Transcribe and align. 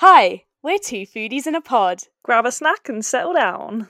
Hi, 0.00 0.44
we're 0.62 0.78
two 0.78 1.06
foodies 1.06 1.46
in 1.46 1.54
a 1.54 1.62
pod. 1.62 2.02
Grab 2.22 2.44
a 2.44 2.52
snack 2.52 2.88
and 2.90 3.02
settle 3.02 3.32
down. 3.32 3.88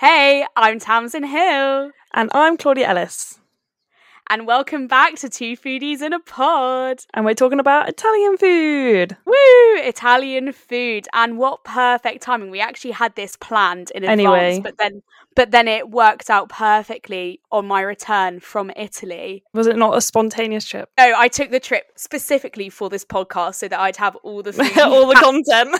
Hey, 0.00 0.44
I'm 0.56 0.80
Tamsin 0.80 1.22
Hill, 1.22 1.92
And 2.12 2.30
I'm 2.32 2.56
Claudia 2.56 2.88
Ellis. 2.88 3.39
And 4.30 4.46
welcome 4.46 4.86
back 4.86 5.16
to 5.16 5.28
Two 5.28 5.56
Foodies 5.56 6.00
in 6.02 6.12
a 6.12 6.20
Pod. 6.20 7.00
And 7.12 7.24
we're 7.24 7.34
talking 7.34 7.58
about 7.58 7.88
Italian 7.88 8.36
food. 8.38 9.16
Woo! 9.26 9.34
Italian 9.76 10.52
food, 10.52 11.08
and 11.12 11.36
what 11.36 11.64
perfect 11.64 12.22
timing! 12.22 12.50
We 12.50 12.60
actually 12.60 12.92
had 12.92 13.16
this 13.16 13.36
planned 13.36 13.90
in 13.90 14.04
advance, 14.04 14.20
Anyway. 14.20 14.60
but 14.62 14.78
then, 14.78 15.02
but 15.34 15.50
then 15.50 15.66
it 15.66 15.90
worked 15.90 16.30
out 16.30 16.48
perfectly 16.48 17.40
on 17.50 17.66
my 17.66 17.80
return 17.80 18.38
from 18.40 18.70
Italy. 18.76 19.42
Was 19.52 19.66
it 19.66 19.76
not 19.76 19.96
a 19.96 20.00
spontaneous 20.00 20.64
trip? 20.64 20.88
No, 20.96 21.12
I 21.16 21.26
took 21.28 21.50
the 21.50 21.60
trip 21.60 21.86
specifically 21.96 22.68
for 22.70 22.88
this 22.88 23.04
podcast 23.04 23.56
so 23.56 23.66
that 23.68 23.80
I'd 23.80 23.96
have 23.96 24.14
all 24.22 24.42
the. 24.42 24.50
All 24.80 25.08
the 25.08 25.14
content. 25.20 25.76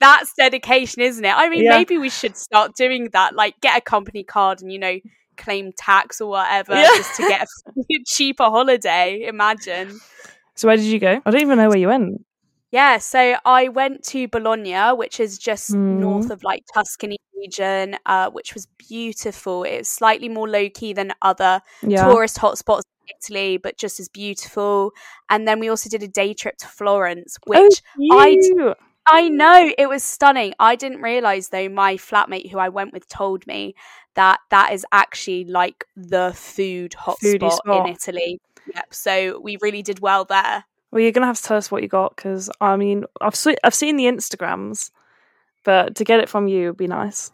That's 0.00 0.32
dedication, 0.38 1.02
isn't 1.02 1.24
it? 1.24 1.34
I 1.34 1.48
mean, 1.48 1.64
Yeah. 1.64 1.76
maybe 1.76 1.98
we 1.98 2.08
should 2.10 2.36
start 2.36 2.76
doing 2.76 3.08
that. 3.14 3.34
Like, 3.34 3.60
get 3.60 3.76
a 3.76 3.80
company 3.80 4.22
card 4.22 4.62
and 4.62 4.70
you 4.72 4.78
know, 4.78 4.98
claim 5.38 5.72
tax 5.76 6.20
or 6.20 6.28
whatever, 6.30 6.74
Yeah. 6.74 6.88
just 6.96 7.16
to 7.16 7.22
get 7.28 7.42
a 7.42 7.46
cheaper 8.06 8.44
holiday. 8.44 9.24
Imagine. 9.26 9.98
so 10.54 10.68
where 10.68 10.76
did 10.76 10.84
you 10.86 10.98
go? 10.98 11.20
I 11.24 11.30
don't 11.30 11.40
even 11.40 11.56
know 11.58 11.68
where 11.68 11.78
you 11.78 11.88
went. 11.88 12.24
Yeah, 12.70 12.98
so 12.98 13.36
I 13.46 13.68
went 13.68 14.04
to 14.08 14.28
Bologna, 14.28 14.94
which 14.94 15.20
is 15.20 15.38
just 15.38 15.70
Mm. 15.70 16.00
north 16.00 16.30
of 16.30 16.42
like 16.44 16.64
Tuscany 16.74 17.16
region, 17.34 17.96
uh, 18.04 18.28
which 18.30 18.52
was 18.52 18.66
beautiful. 18.88 19.62
It 19.64 19.78
was 19.78 19.88
slightly 19.88 20.28
more 20.28 20.46
low 20.48 20.68
key 20.68 20.92
than 20.92 21.12
other 21.22 21.62
Yeah. 21.82 22.04
tourist 22.04 22.36
hotspots 22.36 22.82
in 23.06 23.14
Italy, 23.22 23.56
but 23.56 23.78
just 23.78 23.98
as 24.00 24.08
beautiful. 24.10 24.92
And 25.30 25.48
then 25.48 25.60
we 25.60 25.70
also 25.70 25.88
did 25.88 26.02
a 26.02 26.08
day 26.08 26.34
trip 26.34 26.58
to 26.58 26.66
Florence, 26.66 27.38
which 27.46 27.80
oh, 28.10 28.18
I. 28.18 28.36
I 29.10 29.28
know 29.28 29.72
it 29.78 29.88
was 29.88 30.02
stunning. 30.02 30.54
I 30.58 30.76
didn't 30.76 31.00
realize 31.02 31.48
though. 31.48 31.68
My 31.68 31.96
flatmate 31.96 32.50
who 32.50 32.58
I 32.58 32.68
went 32.68 32.92
with 32.92 33.08
told 33.08 33.46
me 33.46 33.74
that 34.14 34.40
that 34.50 34.72
is 34.72 34.84
actually 34.92 35.44
like 35.44 35.84
the 35.96 36.32
food 36.34 36.92
hotspot 36.98 37.52
spot. 37.52 37.86
in 37.86 37.94
Italy. 37.94 38.40
Yep. 38.74 38.92
So 38.94 39.40
we 39.40 39.56
really 39.60 39.82
did 39.82 40.00
well 40.00 40.24
there. 40.24 40.64
Well, 40.90 41.00
you're 41.02 41.12
gonna 41.12 41.26
have 41.26 41.36
to 41.38 41.42
tell 41.42 41.56
us 41.56 41.70
what 41.70 41.82
you 41.82 41.88
got 41.88 42.16
because 42.16 42.50
I 42.60 42.76
mean, 42.76 43.04
I've 43.20 43.34
se- 43.34 43.56
I've 43.64 43.74
seen 43.74 43.96
the 43.96 44.04
Instagrams, 44.04 44.90
but 45.64 45.94
to 45.96 46.04
get 46.04 46.20
it 46.20 46.28
from 46.28 46.48
you 46.48 46.68
would 46.68 46.76
be 46.76 46.86
nice. 46.86 47.30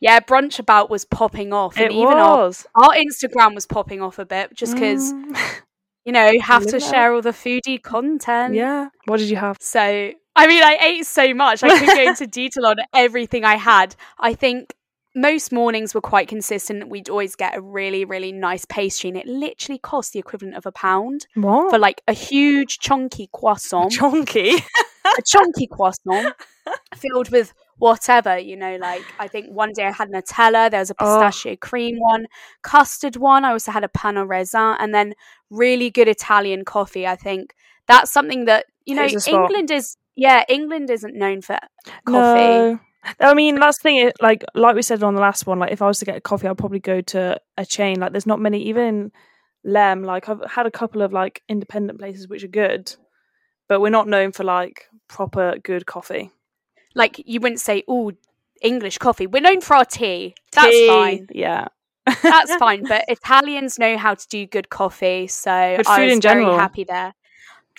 Yeah, 0.00 0.20
brunchabout 0.20 0.90
was 0.90 1.04
popping 1.04 1.52
off, 1.52 1.76
and 1.76 1.86
it 1.86 1.92
even 1.92 2.14
our, 2.14 2.36
was. 2.46 2.66
our 2.76 2.94
Instagram 2.94 3.54
was 3.54 3.66
popping 3.66 4.00
off 4.00 4.18
a 4.20 4.24
bit 4.24 4.54
just 4.54 4.74
because 4.74 5.12
Mm. 5.12 5.36
you 6.04 6.12
know 6.12 6.28
you 6.30 6.40
have 6.40 6.62
to 6.62 6.72
Live 6.72 6.74
it 6.76 6.82
up. 6.84 6.90
share 6.94 7.12
all 7.14 7.20
the 7.22 7.30
foodie 7.32 7.82
content. 7.82 8.54
yeah. 8.54 8.88
What 9.06 9.16
did 9.18 9.28
you 9.28 9.36
have? 9.36 9.56
So, 9.60 10.12
I 10.38 10.46
mean, 10.46 10.62
I 10.62 10.78
ate 10.80 11.06
so 11.06 11.34
much. 11.34 11.62
I 11.62 11.78
could 11.78 11.88
go 11.96 12.02
into 12.10 12.26
detail 12.26 12.66
on 12.66 12.76
everything 12.94 13.44
I 13.44 13.56
had. 13.56 13.94
I 14.18 14.34
think 14.34 14.74
most 15.14 15.52
mornings 15.52 15.94
were 15.94 16.00
quite 16.00 16.28
consistent. 16.28 16.88
We'd 16.88 17.08
always 17.08 17.34
get 17.34 17.56
a 17.56 17.60
really, 17.60 18.04
really 18.04 18.30
nice 18.32 18.64
pastry, 18.64 19.08
and 19.08 19.18
it 19.18 19.26
literally 19.26 19.78
cost 19.78 20.12
the 20.12 20.18
equivalent 20.18 20.56
of 20.56 20.64
a 20.66 20.72
pound 20.72 21.26
What? 21.34 21.70
for 21.70 21.78
like 21.78 22.02
a 22.06 22.12
huge, 22.12 22.78
chunky 22.78 23.28
croissant, 23.32 23.92
Chonky. 23.92 24.60
a 25.18 25.22
chunky 25.26 25.66
croissant 25.66 26.34
filled 26.94 27.30
with 27.30 27.52
whatever, 27.78 28.38
you 28.38 28.56
know, 28.56 28.76
like 28.76 29.02
I 29.18 29.26
think 29.28 29.50
one 29.50 29.72
day 29.72 29.86
I 29.86 29.92
had 29.92 30.10
Nutella, 30.10 30.70
there 30.70 30.80
was 30.80 30.90
a 30.90 30.94
Oh. 31.00 31.04
pistachio 31.20 31.56
cream 31.56 31.98
one, 31.98 32.26
custard 32.62 33.16
one, 33.16 33.44
I 33.44 33.52
also 33.52 33.72
had 33.72 33.84
a 33.84 33.88
pan 33.88 34.18
au 34.18 34.24
raisin, 34.24 34.76
and 34.78 34.94
then 34.94 35.14
really 35.50 35.90
good 35.90 36.08
Italian 36.08 36.64
coffee. 36.64 37.06
I 37.06 37.16
think 37.16 37.54
that's 37.86 38.10
something 38.12 38.44
that, 38.44 38.66
you 38.84 38.94
know, 38.94 39.04
a. 39.04 39.30
England 39.30 39.70
is, 39.70 39.96
yeah, 40.18 40.42
England 40.48 40.90
isn't 40.90 41.14
known 41.14 41.42
for 41.42 41.58
coffee. 42.04 42.40
No. 42.40 42.80
I 43.20 43.34
mean, 43.34 43.54
that's 43.60 43.78
the 43.78 43.82
thing. 43.82 44.12
Like, 44.20 44.44
like 44.54 44.74
we 44.74 44.82
said 44.82 45.02
on 45.04 45.14
the 45.14 45.20
last 45.20 45.46
one, 45.46 45.60
like 45.60 45.70
if 45.70 45.80
I 45.80 45.86
was 45.86 46.00
to 46.00 46.04
get 46.04 46.16
a 46.16 46.20
coffee, 46.20 46.48
I'd 46.48 46.58
probably 46.58 46.80
go 46.80 47.00
to 47.00 47.40
a 47.56 47.64
chain. 47.64 48.00
Like, 48.00 48.10
there's 48.10 48.26
not 48.26 48.40
many, 48.40 48.60
even 48.64 48.84
in 48.84 49.12
Leam. 49.64 50.02
Like, 50.02 50.28
I've 50.28 50.42
had 50.50 50.66
a 50.66 50.72
couple 50.72 51.02
of 51.02 51.12
like 51.12 51.42
independent 51.48 52.00
places 52.00 52.26
which 52.28 52.42
are 52.42 52.48
good, 52.48 52.92
but 53.68 53.80
we're 53.80 53.90
not 53.90 54.08
known 54.08 54.32
for 54.32 54.42
like 54.42 54.86
proper 55.08 55.56
good 55.62 55.86
coffee. 55.86 56.32
Like, 56.96 57.22
you 57.24 57.38
wouldn't 57.38 57.60
say, 57.60 57.84
oh, 57.86 58.10
English 58.60 58.98
coffee. 58.98 59.28
We're 59.28 59.40
known 59.40 59.60
for 59.60 59.76
our 59.76 59.84
tea. 59.84 60.34
That's 60.52 60.68
Tea, 60.68 60.88
fine. 60.88 61.28
Yeah, 61.30 61.68
That's 62.22 62.54
fine. 62.58 62.82
But 62.88 63.04
Italians 63.06 63.78
know 63.78 63.96
how 63.96 64.14
to 64.14 64.26
do 64.28 64.46
good 64.46 64.68
coffee. 64.68 65.28
So 65.28 65.76
Good 65.76 65.86
I 65.86 66.06
was 66.06 66.08
very 66.08 66.20
general. 66.20 66.58
happy 66.58 66.82
there. 66.82 67.14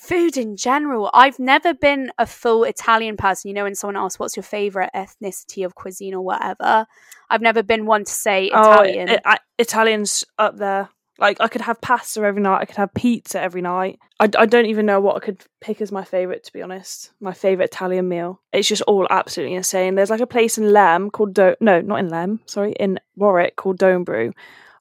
Food 0.02 0.38
in 0.38 0.56
general. 0.56 1.10
I've 1.14 1.40
never 1.40 1.74
been 1.74 2.12
a 2.18 2.26
full 2.26 2.64
Italian 2.64 3.18
person. 3.18 3.50
You 3.50 3.54
know, 3.56 3.64
when 3.64 3.76
someone 3.76 3.98
asks, 3.98 4.18
what's 4.20 4.36
your 4.38 4.44
favorite 4.44 4.90
ethnicity 4.96 5.66
of 5.66 5.76
cuisine 5.76 6.14
or 6.14 6.22
whatever, 6.22 6.88
I've 7.30 7.42
never 7.42 7.62
been 7.64 7.86
one 7.86 8.06
to 8.06 8.12
say 8.12 8.46
Italian. 8.48 9.10
Oh, 9.10 9.18
I- 9.26 9.34
I- 9.34 9.40
Italians 9.58 10.24
up 10.38 10.58
there. 10.58 10.90
Like, 11.20 11.42
I 11.42 11.50
could 11.50 11.60
have 11.62 11.82
pasta 11.82 12.22
every 12.22 12.42
night. 12.42 12.62
I 12.62 12.66
could 12.66 12.78
have 12.78 12.94
pizza 12.94 13.42
every 13.42 13.62
night. 13.62 14.00
I, 14.22 14.30
I 14.38 14.46
don't 14.46 14.68
even 14.68 14.86
know 14.86 15.02
what 15.02 15.18
I 15.18 15.20
could 15.20 15.44
pick 15.60 15.82
as 15.82 15.92
my 15.92 16.06
favorite, 16.06 16.46
to 16.46 16.54
be 16.54 16.62
honest. 16.62 17.12
My 17.20 17.34
favorite 17.34 17.66
Italian 17.66 18.08
meal. 18.08 18.42
It's 18.54 18.70
just 18.70 18.84
all 18.84 19.06
absolutely 19.10 19.56
insane. 19.58 19.96
There's 19.96 20.10
like 20.10 20.22
a 20.22 20.28
place 20.28 20.58
in 20.58 20.72
Leam 20.72 21.10
called 21.12 21.34
Do. 21.34 21.56
No, 21.60 21.82
not 21.82 22.00
in 22.00 22.08
Leam. 22.10 22.40
Sorry, 22.46 22.72
in 22.80 23.02
Warwick 23.18 23.58
called 23.58 23.78
Dome 23.80 24.06
Brew. 24.06 24.32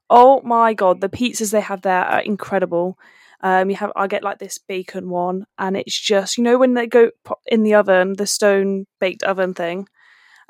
Oh 0.09 0.41
my 0.43 0.75
god, 0.75 1.01
the 1.01 1.09
pizzas 1.09 1.51
they 1.51 1.61
have 1.61 1.83
there 1.83 2.05
are 2.05 2.21
incredible. 2.21 2.97
Um, 3.41 3.71
you 3.71 3.77
have 3.77 3.93
I 3.95 4.07
get 4.07 4.25
like 4.25 4.39
this 4.39 4.59
bacon 4.59 5.11
one, 5.11 5.47
and 5.59 5.77
it's 5.77 5.99
just 5.99 6.39
you 6.39 6.45
know 6.45 6.59
when 6.59 6.75
they 6.75 6.87
go 6.87 7.11
in 7.47 7.63
the 7.63 7.75
oven, 7.75 8.15
the 8.15 8.27
stone 8.27 8.87
baked 9.01 9.23
oven 9.23 9.55
thing. 9.55 9.87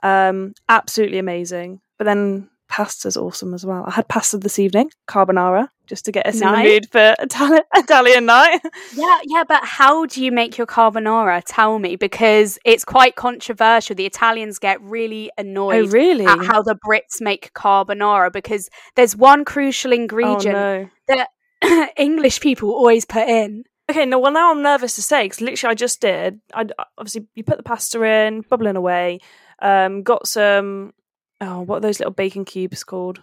Um, 0.03 0.55
absolutely 0.69 1.19
amazing. 1.19 1.81
But 1.99 2.05
then 2.05 2.49
pasta's 2.69 3.17
awesome 3.17 3.55
as 3.55 3.67
well. 3.67 3.85
I 3.87 3.91
had 3.91 4.09
pasta 4.09 4.39
this 4.39 4.59
evening, 4.59 4.91
carbonara, 5.09 5.69
just 5.87 6.05
to 6.05 6.13
get 6.13 6.27
us 6.27 6.41
in 6.41 6.51
the 6.53 6.59
mood 6.59 6.89
for 6.91 7.15
Italian 7.19 7.63
Italian 7.75 8.27
night. 8.27 8.61
yeah, 8.95 9.19
yeah, 9.25 9.45
but 9.49 9.65
how 9.65 10.07
do 10.07 10.23
you 10.23 10.31
make 10.31 10.57
your 10.57 10.67
carbonara? 10.67 11.43
Tell 11.45 11.79
me, 11.79 11.97
because 11.97 12.59
it's 12.65 12.85
quite 12.85 13.17
controversial. 13.17 13.97
The 13.97 14.07
Italians 14.07 14.59
get 14.59 14.81
really 14.83 15.31
annoyed 15.37 15.75
oh 15.75 15.79
annoyed 15.79 15.93
really? 15.93 16.27
at 16.27 16.45
how 16.45 16.63
the 16.63 16.77
Brits 16.87 17.21
make 17.21 17.53
carbonara 17.55 18.33
because 18.33 18.69
there's 18.95 19.17
one 19.17 19.45
crucial 19.45 19.93
oh 19.93 19.97
ingredient 19.97 20.57
no. 20.57 20.89
that 21.09 21.31
English 21.97 22.41
people 22.41 22.71
always 22.71 23.05
put 23.05 23.29
in. 23.29 23.65
Okay, 23.91 24.05
no. 24.05 24.19
Well, 24.19 24.33
now 24.33 24.51
I'm 24.51 24.63
nervous 24.63 24.95
to 24.97 25.03
say 25.03 25.25
because 25.25 25.41
literally 25.41 25.73
I 25.73 25.75
just 25.75 26.01
did. 26.01 26.41
I 26.55 26.67
obviously 26.99 27.27
you 27.35 27.43
put 27.45 27.57
the 27.57 27.63
pasta 27.63 28.03
in, 28.03 28.43
bubbling 28.43 28.77
away. 28.77 29.21
Um, 29.61 30.03
got 30.03 30.27
some. 30.29 30.93
Oh, 31.41 31.61
what 31.63 31.77
are 31.77 31.81
those 31.81 32.01
little 32.01 32.13
bacon 32.13 32.45
cubes 32.45 32.85
called? 32.85 33.23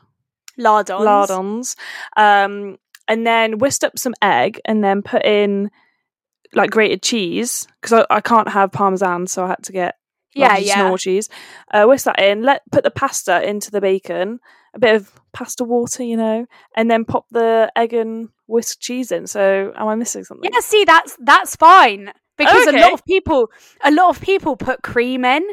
Lardons. 0.58 1.02
lardons, 1.02 1.76
um, 2.16 2.78
and 3.10 3.28
then 3.28 3.58
whisked 3.60 3.84
up 3.84 4.00
some 4.00 4.16
egg, 4.22 4.60
and 4.66 4.84
then 4.84 5.02
put 5.02 5.26
in 5.26 5.70
like 6.54 6.72
grated 6.72 7.04
cheese 7.04 7.68
because 7.82 8.06
I, 8.10 8.16
I 8.18 8.22
can't 8.22 8.48
have 8.50 8.72
parmesan, 8.72 9.28
so 9.28 9.44
I 9.44 9.50
had 9.50 9.64
to 9.64 9.72
get 9.74 9.96
Yeah, 10.34 10.58
yeah. 10.58 10.96
cheese. 10.96 11.30
Uh, 11.72 11.86
whisk 11.86 12.06
that 12.06 12.20
in. 12.20 12.44
Let 12.44 12.62
put 12.72 12.84
the 12.86 12.92
pasta 12.92 13.48
into 13.48 13.70
the 13.70 13.82
bacon, 13.82 14.40
a 14.76 14.80
bit 14.80 14.96
of 14.96 15.12
pasta 15.34 15.64
water, 15.64 16.04
you 16.04 16.18
know, 16.18 16.46
and 16.76 16.90
then 16.92 17.06
pop 17.06 17.26
the 17.32 17.72
egg 17.76 17.94
and 17.94 18.30
whisk 18.48 18.80
cheese 18.80 19.12
in. 19.12 19.28
So, 19.28 19.74
am 19.76 19.88
I 19.88 19.96
missing 19.96 20.24
something? 20.24 20.50
Yeah, 20.54 20.60
see, 20.60 20.84
that's 20.86 21.18
that's 21.22 21.56
fine 21.56 22.12
because 22.38 22.66
a 22.68 22.70
Okay. 22.70 22.82
lot 22.82 22.94
of 22.94 23.06
people, 23.06 23.50
a 23.84 23.92
lot 23.92 24.10
of 24.10 24.22
people 24.22 24.56
put 24.56 24.82
cream 24.84 25.26
in. 25.26 25.44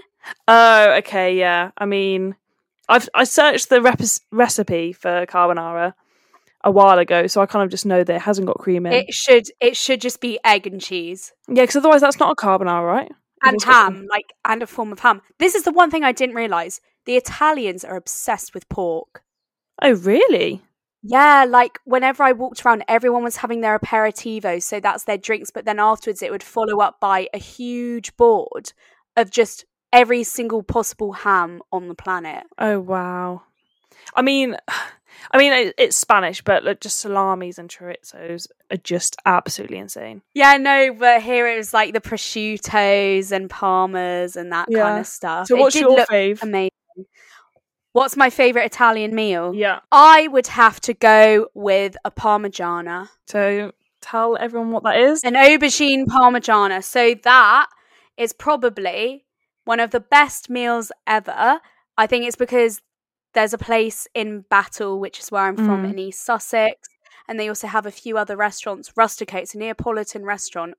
Oh, 0.49 0.93
okay, 0.99 1.37
yeah. 1.37 1.71
I 1.79 1.87
mean, 1.87 2.37
I've 2.89 3.09
I 3.15 3.25
searched 3.25 3.69
the 3.71 3.81
rep- 3.81 4.01
recipe 4.31 4.93
for 4.93 5.27
carbonara 5.27 5.95
a 6.65 6.71
while 6.71 6.99
ago, 6.99 7.27
so 7.27 7.41
I 7.41 7.47
kind 7.47 7.65
of 7.65 7.71
just 7.71 7.87
know 7.87 8.05
that 8.05 8.15
it 8.17 8.23
hasn't 8.23 8.47
got 8.47 8.59
cream 8.59 8.87
in. 8.87 8.93
It 8.93 9.15
should 9.15 9.47
it 9.61 9.77
should 9.77 10.01
just 10.01 10.21
be 10.21 10.39
egg 10.45 10.67
and 10.67 10.81
cheese 10.81 11.33
Yeah, 11.49 11.63
because 11.65 11.77
otherwise 11.77 12.01
that's 12.03 12.19
not 12.21 12.31
a 12.33 12.37
carbonara, 12.37 12.87
right? 12.87 13.13
And 13.43 13.63
ham, 13.63 14.07
like 14.11 14.33
and 14.45 14.63
a 14.63 14.67
form 14.67 14.93
of 14.93 15.01
ham. 15.01 15.23
This 15.39 15.55
is 15.55 15.65
the 15.65 15.73
one 15.73 15.91
thing 15.91 16.05
I 16.05 16.13
didn't 16.13 16.37
realize. 16.37 16.81
The 17.05 17.17
Italians 17.17 17.85
are 17.85 17.97
obsessed 17.97 18.55
with 18.55 18.69
pork. 18.69 19.23
Oh, 19.81 19.95
really? 19.95 20.63
Yeah, 21.03 21.45
like 21.49 21.81
whenever 21.85 22.23
I 22.23 22.33
walked 22.33 22.65
around, 22.65 22.85
everyone 22.87 23.25
was 23.25 23.37
having 23.37 23.61
their 23.61 23.77
aperitivo, 23.77 24.63
so 24.63 24.79
that's 24.79 25.05
their 25.05 25.19
drinks. 25.19 25.51
But 25.51 25.65
then 25.65 25.81
afterwards, 25.81 26.23
it 26.23 26.31
would 26.31 26.45
follow 26.45 26.81
up 26.81 27.01
by 27.01 27.29
a 27.35 27.39
huge 27.39 28.17
board 28.17 28.73
of 29.17 29.31
just 29.31 29.65
every 29.93 30.23
single 30.23 30.63
possible 30.63 31.13
ham 31.13 31.61
on 31.73 31.89
the 31.89 31.95
planet. 31.95 32.45
Oh, 32.59 32.79
wow. 32.79 33.43
I 34.15 34.23
mean, 34.23 34.57
I 35.31 35.39
mean 35.39 35.53
it, 35.53 35.75
it's 35.79 35.97
Spanish, 35.97 36.43
but 36.43 36.65
like, 36.65 36.81
just 36.81 36.99
salamis 36.99 37.59
and 37.59 37.71
chorizos 37.71 38.47
are 38.71 38.77
just 38.77 39.17
absolutely 39.27 39.79
insane. 39.79 40.23
Yeah, 40.35 40.57
no, 40.57 40.93
but 40.99 41.23
here 41.23 41.47
it 41.49 41.57
was 41.57 41.73
like 41.73 41.93
the 41.95 42.01
prosciuttos 42.01 43.33
and 43.33 43.49
parmas 43.49 44.37
and 44.37 44.53
that 44.53 44.69
Yeah. 44.71 44.83
kind 44.83 45.01
of 45.01 45.07
stuff. 45.07 45.47
So, 45.49 45.57
what's 45.57 45.77
your 45.77 45.97
fave? 46.07 46.43
amazing. 46.43 46.71
What's 47.93 48.17
my 48.17 48.31
favorite 48.31 48.65
Italian 48.65 49.15
meal? 49.15 49.55
Yeah. 49.55 49.81
I 49.91 50.27
would 50.29 50.47
have 50.47 50.81
to 50.83 50.95
go 50.95 51.49
with 51.55 51.97
a 52.07 52.11
parmigiana. 52.11 53.09
So 53.27 53.73
tell 54.01 54.37
everyone 54.39 54.71
what 54.71 54.83
that 54.85 54.97
is? 54.99 55.23
An 55.25 55.35
aubergine 55.35 56.07
parmigiana. 56.07 56.83
So 56.83 57.15
that 57.23 57.67
is 58.17 58.33
probably 58.33 59.27
one 59.65 59.79
of 59.79 59.91
the 59.91 60.01
best 60.01 60.49
meals 60.49 60.91
ever. 61.07 61.61
I 61.99 62.07
think 62.07 62.25
it's 62.25 62.37
because 62.37 62.81
there's 63.35 63.55
a 63.55 63.59
place 63.59 64.07
in 64.15 64.45
Battle, 64.51 65.01
which 65.01 65.19
is 65.21 65.31
where 65.31 65.43
I'm 65.43 65.57
from 65.57 65.85
Mm. 65.85 65.91
in 65.93 65.99
East 65.99 66.25
Sussex, 66.25 66.89
and 67.29 67.39
they 67.39 67.49
also 67.49 67.67
have 67.67 67.87
a 67.87 67.91
few 67.91 68.19
other 68.19 68.37
restaurants. 68.37 68.93
Rusticate, 68.97 69.43
it's 69.45 69.55
a 69.55 69.59
Neapolitan 69.59 70.25
restaurant, 70.25 70.75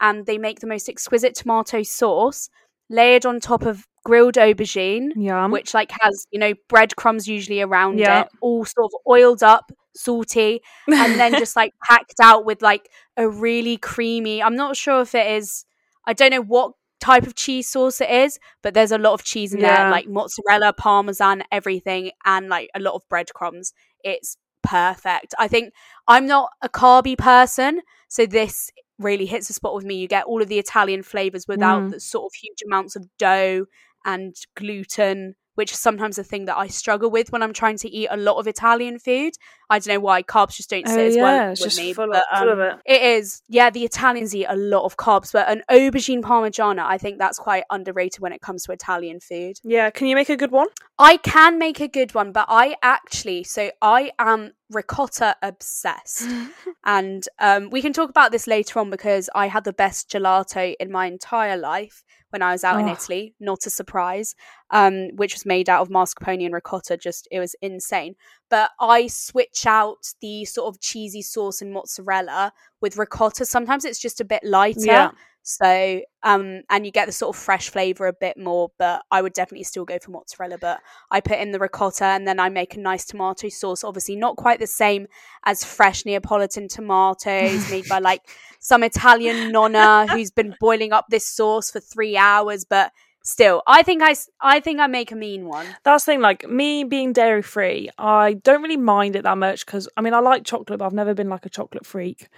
and 0.00 0.26
they 0.26 0.38
make 0.38 0.60
the 0.60 0.66
most 0.66 0.88
exquisite 0.88 1.34
tomato 1.34 1.82
sauce 1.82 2.48
layered 2.88 3.26
on 3.26 3.40
top 3.40 3.62
of 3.66 3.86
grilled 4.04 4.34
aubergine, 4.36 5.10
Yum. 5.16 5.50
which 5.50 5.74
like 5.74 5.90
has 6.00 6.26
you 6.30 6.38
know 6.38 6.54
breadcrumbs 6.68 7.28
usually 7.28 7.60
around 7.60 7.98
Yeah. 7.98 8.22
it, 8.22 8.28
all 8.40 8.64
sort 8.64 8.86
of 8.94 9.00
oiled 9.06 9.42
up, 9.42 9.70
salty, 9.94 10.62
and 10.86 11.18
then 11.20 11.32
just 11.38 11.56
like 11.56 11.72
packed 11.82 12.20
out 12.22 12.44
with 12.46 12.62
like 12.62 12.88
a 13.18 13.28
really 13.28 13.76
creamy. 13.76 14.42
I'm 14.42 14.56
not 14.56 14.76
sure 14.76 15.02
if 15.02 15.14
it 15.14 15.26
is. 15.26 15.64
I 16.06 16.14
don't 16.14 16.30
know 16.30 16.40
what 16.40 16.72
type 17.00 17.26
of 17.26 17.34
cheese 17.34 17.68
sauce 17.68 18.00
it 18.00 18.10
is, 18.10 18.38
but 18.62 18.74
there's 18.74 18.92
a 18.92 18.98
lot 18.98 19.12
of 19.12 19.22
cheese 19.24 19.52
in 19.54 19.60
there, 19.60 19.90
like 19.90 20.08
mozzarella, 20.08 20.72
parmesan, 20.72 21.42
everything, 21.52 22.10
and 22.24 22.48
like 22.48 22.68
a 22.74 22.80
lot 22.80 22.94
of 22.94 23.08
breadcrumbs. 23.08 23.72
It's 24.02 24.36
perfect. 24.62 25.34
I 25.38 25.48
think 25.48 25.72
I'm 26.08 26.26
not 26.26 26.50
a 26.62 26.68
carby 26.68 27.16
person, 27.16 27.80
so 28.08 28.26
this 28.26 28.70
really 28.98 29.26
hits 29.26 29.46
the 29.48 29.54
spot 29.54 29.74
with 29.74 29.84
me. 29.84 29.94
You 29.94 30.08
get 30.08 30.24
all 30.24 30.42
of 30.42 30.48
the 30.48 30.58
Italian 30.58 31.02
flavors 31.02 31.46
without 31.46 31.82
Mm. 31.84 31.90
the 31.92 32.00
sort 32.00 32.24
of 32.26 32.34
huge 32.34 32.62
amounts 32.66 32.96
of 32.96 33.06
dough 33.18 33.66
and 34.04 34.34
gluten, 34.56 35.36
which 35.58 35.72
is 35.72 35.78
sometimes 35.80 36.18
a 36.18 36.22
thing 36.22 36.44
that 36.44 36.56
I 36.56 36.68
struggle 36.68 37.10
with 37.10 37.32
when 37.32 37.42
I'm 37.42 37.52
trying 37.52 37.78
to 37.78 37.90
eat 37.90 38.06
a 38.12 38.16
lot 38.16 38.36
of 38.36 38.46
Italian 38.46 39.00
food. 39.00 39.32
I 39.68 39.80
don't 39.80 39.92
know 39.92 39.98
why 39.98 40.22
carbs 40.22 40.54
just 40.54 40.70
don't 40.70 40.86
sit 40.86 40.96
Oh, 40.96 41.06
as 41.06 41.16
yeah, 41.16 41.22
well 41.22 41.50
it's 41.50 41.60
with 41.60 41.70
just 41.70 41.80
me. 41.80 41.92
full, 41.92 42.06
but, 42.06 42.22
of, 42.32 42.38
full 42.38 42.48
of 42.52 42.60
um, 42.60 42.80
it. 42.86 42.94
it 42.94 43.02
is. 43.02 43.42
Yeah, 43.48 43.68
the 43.68 43.84
Italians 43.84 44.32
eat 44.36 44.46
a 44.48 44.54
lot 44.54 44.84
of 44.84 44.96
carbs, 44.96 45.32
but 45.32 45.48
an 45.48 45.64
aubergine 45.68 46.22
parmigiana, 46.22 46.84
I 46.84 46.96
think 46.96 47.18
that's 47.18 47.40
quite 47.40 47.64
underrated 47.70 48.20
when 48.20 48.32
it 48.32 48.40
comes 48.40 48.62
to 48.64 48.72
Italian 48.72 49.18
food. 49.18 49.56
Yeah, 49.64 49.90
can 49.90 50.06
you 50.06 50.14
make 50.14 50.28
a 50.28 50.36
good 50.36 50.52
one? 50.52 50.68
I 50.96 51.16
can 51.16 51.58
make 51.58 51.80
a 51.80 51.88
good 51.88 52.14
one, 52.14 52.30
but 52.30 52.46
I 52.48 52.76
actually, 52.80 53.42
so 53.42 53.72
I 53.82 54.12
am 54.20 54.52
ricotta 54.70 55.34
obsessed. 55.42 56.24
and 56.84 57.28
um, 57.40 57.70
we 57.70 57.82
can 57.82 57.92
talk 57.92 58.10
about 58.10 58.30
this 58.30 58.46
later 58.46 58.78
on 58.78 58.90
because 58.90 59.28
I 59.34 59.48
had 59.48 59.64
the 59.64 59.72
best 59.72 60.08
gelato 60.08 60.76
in 60.78 60.92
my 60.92 61.06
entire 61.06 61.56
life 61.56 62.04
when 62.30 62.42
I 62.42 62.52
was 62.52 62.64
out 62.64 62.80
in 62.80 62.88
Oh. 62.88 62.92
Italy. 62.92 63.34
Not 63.40 63.66
a 63.66 63.70
surprise, 63.70 64.34
um, 64.70 65.08
which 65.16 65.34
was 65.34 65.46
made 65.46 65.68
out 65.68 65.82
of 65.82 65.88
mascarpone 65.88 66.44
and 66.44 66.54
ricotta. 66.54 66.96
Just 66.96 67.26
it 67.30 67.38
was 67.40 67.54
insane. 67.62 68.16
But 68.50 68.70
I 68.80 69.06
switch 69.06 69.66
out 69.66 70.12
the 70.20 70.44
sort 70.44 70.74
of 70.74 70.80
cheesy 70.80 71.22
sauce 71.22 71.60
and 71.62 71.72
mozzarella 71.72 72.52
with 72.80 72.96
ricotta. 72.96 73.44
Sometimes 73.46 73.84
it's 73.84 73.98
just 73.98 74.20
a 74.20 74.24
bit 74.24 74.42
lighter. 74.44 74.80
Yeah. 74.86 75.10
So, 75.50 76.02
um, 76.24 76.60
and 76.68 76.84
you 76.84 76.92
get 76.92 77.06
the 77.06 77.12
sort 77.12 77.34
of 77.34 77.40
fresh 77.40 77.70
flavor 77.70 78.06
a 78.06 78.12
bit 78.12 78.36
more, 78.36 78.70
but 78.78 79.02
I 79.10 79.22
would 79.22 79.32
definitely 79.32 79.64
still 79.64 79.86
go 79.86 79.98
for 79.98 80.10
mozzarella. 80.10 80.58
But 80.60 80.80
I 81.10 81.22
put 81.22 81.38
in 81.38 81.52
the 81.52 81.58
ricotta 81.58 82.04
and 82.04 82.28
then 82.28 82.38
I 82.38 82.50
make 82.50 82.74
a 82.74 82.80
nice 82.80 83.06
tomato 83.06 83.48
sauce. 83.48 83.82
Obviously, 83.82 84.14
not 84.14 84.36
quite 84.36 84.58
the 84.58 84.66
same 84.66 85.06
as 85.46 85.64
fresh 85.64 86.04
Neapolitan 86.04 86.68
tomatoes 86.68 87.70
made 87.70 87.88
by 87.88 87.98
like 87.98 88.28
some 88.60 88.82
Italian 88.82 89.50
nonna 89.50 90.06
who's 90.08 90.30
been 90.30 90.54
boiling 90.60 90.92
up 90.92 91.06
this 91.08 91.26
sauce 91.26 91.70
for 91.70 91.80
three 91.80 92.18
hours. 92.18 92.66
But 92.66 92.92
still, 93.22 93.62
I 93.66 93.82
think 93.82 94.02
I, 94.02 94.16
I 94.42 94.60
think 94.60 94.80
I 94.80 94.86
make 94.86 95.12
a 95.12 95.16
mean 95.16 95.46
one. 95.46 95.66
That's 95.82 96.04
the 96.04 96.12
thing, 96.12 96.20
like 96.20 96.46
me 96.46 96.84
being 96.84 97.14
dairy 97.14 97.40
free, 97.40 97.88
I 97.96 98.34
don't 98.34 98.62
really 98.62 98.76
mind 98.76 99.16
it 99.16 99.22
that 99.22 99.38
much 99.38 99.64
because 99.64 99.88
I 99.96 100.02
mean, 100.02 100.12
I 100.12 100.18
like 100.20 100.44
chocolate, 100.44 100.78
but 100.78 100.84
I've 100.84 100.92
never 100.92 101.14
been 101.14 101.30
like 101.30 101.46
a 101.46 101.50
chocolate 101.50 101.86
freak. 101.86 102.28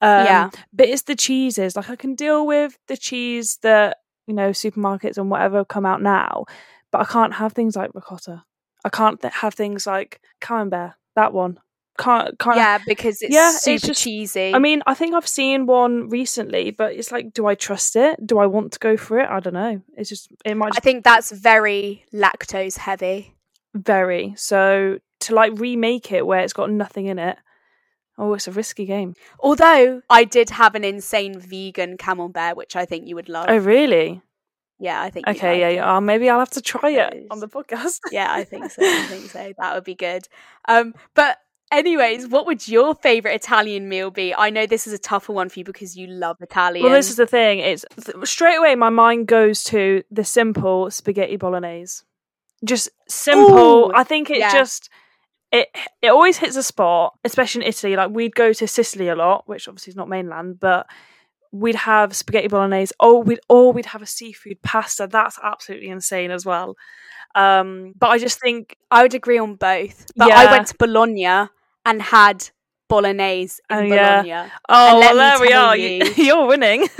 Um, 0.00 0.24
Yeah. 0.24 0.50
But 0.72 0.88
it's 0.88 1.02
the 1.02 1.16
cheeses. 1.16 1.76
Like, 1.76 1.90
I 1.90 1.96
can 1.96 2.14
deal 2.14 2.46
with 2.46 2.78
the 2.88 2.96
cheese 2.96 3.58
that, 3.62 3.98
you 4.26 4.34
know, 4.34 4.50
supermarkets 4.50 5.18
and 5.18 5.30
whatever 5.30 5.64
come 5.64 5.84
out 5.86 6.02
now, 6.02 6.44
but 6.92 7.00
I 7.00 7.04
can't 7.04 7.34
have 7.34 7.52
things 7.52 7.76
like 7.76 7.90
ricotta. 7.94 8.44
I 8.84 8.88
can't 8.88 9.20
th- 9.20 9.34
have 9.34 9.54
things 9.54 9.86
like 9.86 10.20
camembert, 10.40 10.92
that 11.16 11.32
one. 11.32 11.58
Can't, 11.98 12.38
can't 12.38 12.56
Yeah, 12.56 12.78
because 12.86 13.20
it's 13.20 13.34
Yeah, 13.34 13.50
it's 13.50 13.86
just- 13.86 14.02
cheesy. 14.02 14.54
I 14.54 14.58
mean, 14.58 14.82
I 14.86 14.94
think 14.94 15.14
I've 15.14 15.28
seen 15.28 15.66
one 15.66 16.08
recently, 16.08 16.70
but 16.70 16.94
it's 16.94 17.12
like, 17.12 17.34
do 17.34 17.46
I 17.46 17.54
trust 17.54 17.94
it? 17.94 18.24
Do 18.26 18.38
I 18.38 18.46
want 18.46 18.72
to 18.72 18.78
go 18.78 18.96
for 18.96 19.18
it? 19.18 19.28
I 19.28 19.38
don't 19.40 19.52
know. 19.52 19.82
It's 19.98 20.08
just, 20.08 20.28
it 20.46 20.54
might 20.56 20.72
I 20.76 20.80
think 20.80 21.04
that's 21.04 21.30
very 21.30 22.04
lactose 22.14 22.78
heavy. 22.78 23.34
very. 23.74 24.32
So 24.38 24.98
to 25.20 25.34
like 25.34 25.52
remake 25.56 26.10
it 26.12 26.26
where 26.26 26.40
it's 26.40 26.54
got 26.54 26.70
nothing 26.70 27.04
in 27.06 27.18
it, 27.18 27.36
oh, 28.20 28.34
it's 28.34 28.46
a 28.46 28.52
risky 28.52 28.84
game. 28.84 29.14
Although 29.40 30.02
I 30.10 30.24
did 30.24 30.50
have 30.50 30.74
an 30.74 30.84
insane 30.84 31.38
vegan 31.38 31.96
camembert, 31.96 32.56
which 32.56 32.76
I 32.76 32.84
think 32.84 33.08
you 33.08 33.14
would 33.16 33.28
love. 33.28 33.46
Oh, 33.48 33.56
really? 33.56 34.22
Yeah, 34.78 35.02
I 35.02 35.10
think. 35.10 35.28
Okay, 35.28 35.52
like 35.52 35.60
yeah, 35.60 35.68
it. 35.68 35.78
Uh, 35.78 36.00
maybe 36.00 36.28
I'll 36.30 36.38
have 36.38 36.50
to 36.50 36.62
try 36.62 36.90
it 36.90 37.26
on 37.30 37.40
the 37.40 37.48
podcast. 37.48 38.00
yeah, 38.12 38.32
I 38.32 38.44
think 38.44 38.70
so. 38.70 38.82
I 38.82 39.02
think 39.02 39.30
so. 39.30 39.52
That 39.58 39.74
would 39.74 39.84
be 39.84 39.94
good. 39.94 40.26
Um, 40.68 40.94
but 41.14 41.38
anyways, 41.70 42.28
what 42.28 42.46
would 42.46 42.66
your 42.66 42.94
favorite 42.94 43.34
Italian 43.34 43.88
meal 43.88 44.10
be? 44.10 44.34
I 44.34 44.48
know 44.50 44.66
this 44.66 44.86
is 44.86 44.92
a 44.92 44.98
tougher 44.98 45.32
one 45.32 45.50
for 45.50 45.58
you 45.60 45.64
because 45.64 45.96
you 45.96 46.06
love 46.06 46.36
Italian. 46.40 46.84
Well, 46.84 46.94
this 46.94 47.10
is 47.10 47.16
the 47.16 47.26
thing. 47.26 47.58
It's 47.58 47.84
th- 48.02 48.26
straight 48.26 48.56
away 48.56 48.74
my 48.74 48.88
mind 48.88 49.26
goes 49.26 49.64
to 49.64 50.02
the 50.10 50.24
simple 50.24 50.90
spaghetti 50.90 51.36
bolognese. 51.36 52.02
Just 52.64 52.90
simple. 53.08 53.90
Ooh, 53.90 53.92
I 53.94 54.04
think 54.04 54.30
it 54.30 54.38
yeah. 54.38 54.52
just 54.52 54.88
it 55.52 55.68
it 56.02 56.08
always 56.08 56.38
hits 56.38 56.56
a 56.56 56.62
spot, 56.62 57.18
especially 57.24 57.62
in 57.62 57.68
Italy. 57.68 57.96
Like 57.96 58.10
we'd 58.10 58.34
go 58.34 58.52
to 58.52 58.66
Sicily 58.66 59.08
a 59.08 59.14
lot, 59.16 59.48
which 59.48 59.68
obviously 59.68 59.90
is 59.90 59.96
not 59.96 60.08
mainland, 60.08 60.60
but 60.60 60.86
we'd 61.52 61.74
have 61.74 62.14
spaghetti 62.14 62.48
bolognese. 62.48 62.92
Oh, 63.00 63.18
we'd 63.18 63.40
or 63.48 63.72
we'd 63.72 63.86
have 63.86 64.02
a 64.02 64.06
seafood 64.06 64.62
pasta. 64.62 65.08
That's 65.10 65.38
absolutely 65.42 65.88
insane 65.88 66.30
as 66.30 66.46
well. 66.46 66.76
Um, 67.34 67.92
but 67.98 68.08
I 68.08 68.18
just 68.18 68.40
think 68.40 68.76
I 68.90 69.02
would 69.02 69.14
agree 69.14 69.38
on 69.38 69.54
both. 69.56 70.06
But 70.16 70.32
I 70.32 70.50
went 70.50 70.68
to 70.68 70.74
Bologna 70.78 71.48
and 71.86 72.02
had 72.02 72.48
bolognese 72.88 73.60
in 73.70 73.76
Oh, 73.76 73.80
yeah. 73.82 74.22
Bologna. 74.22 74.50
oh, 74.68 74.98
well, 75.00 75.14
there 75.16 75.40
we 75.40 75.52
are. 75.52 75.76
you- 75.76 76.12
You're 76.16 76.46
winning. 76.46 76.88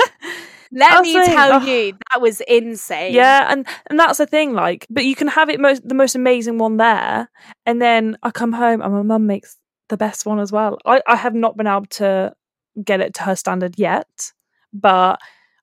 Let 0.72 1.02
me 1.02 1.12
tell 1.12 1.62
oh. 1.62 1.64
you, 1.64 1.96
that 2.10 2.20
was 2.20 2.40
insane. 2.42 3.12
Yeah, 3.14 3.46
and 3.50 3.66
and 3.88 3.98
that's 3.98 4.18
the 4.18 4.26
thing. 4.26 4.54
Like, 4.54 4.86
but 4.88 5.04
you 5.04 5.16
can 5.16 5.28
have 5.28 5.48
it 5.50 5.58
most 5.58 5.86
the 5.86 5.94
most 5.94 6.14
amazing 6.14 6.58
one 6.58 6.76
there, 6.76 7.28
and 7.66 7.82
then 7.82 8.16
I 8.22 8.30
come 8.30 8.52
home 8.52 8.80
and 8.80 8.92
my 8.92 9.02
mum 9.02 9.26
makes 9.26 9.56
the 9.88 9.96
best 9.96 10.26
one 10.26 10.38
as 10.38 10.52
well. 10.52 10.78
I 10.84 11.02
I 11.06 11.16
have 11.16 11.34
not 11.34 11.56
been 11.56 11.66
able 11.66 11.86
to 11.86 12.34
get 12.82 13.00
it 13.00 13.14
to 13.14 13.22
her 13.24 13.36
standard 13.36 13.78
yet, 13.78 14.32
but 14.72 15.20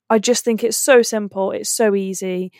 I 0.10 0.20
just 0.20 0.44
think 0.44 0.64
it's 0.64 0.78
so 0.78 1.02
simple, 1.02 1.52
it's 1.52 1.70
so 1.70 1.96
easy, 1.96 2.52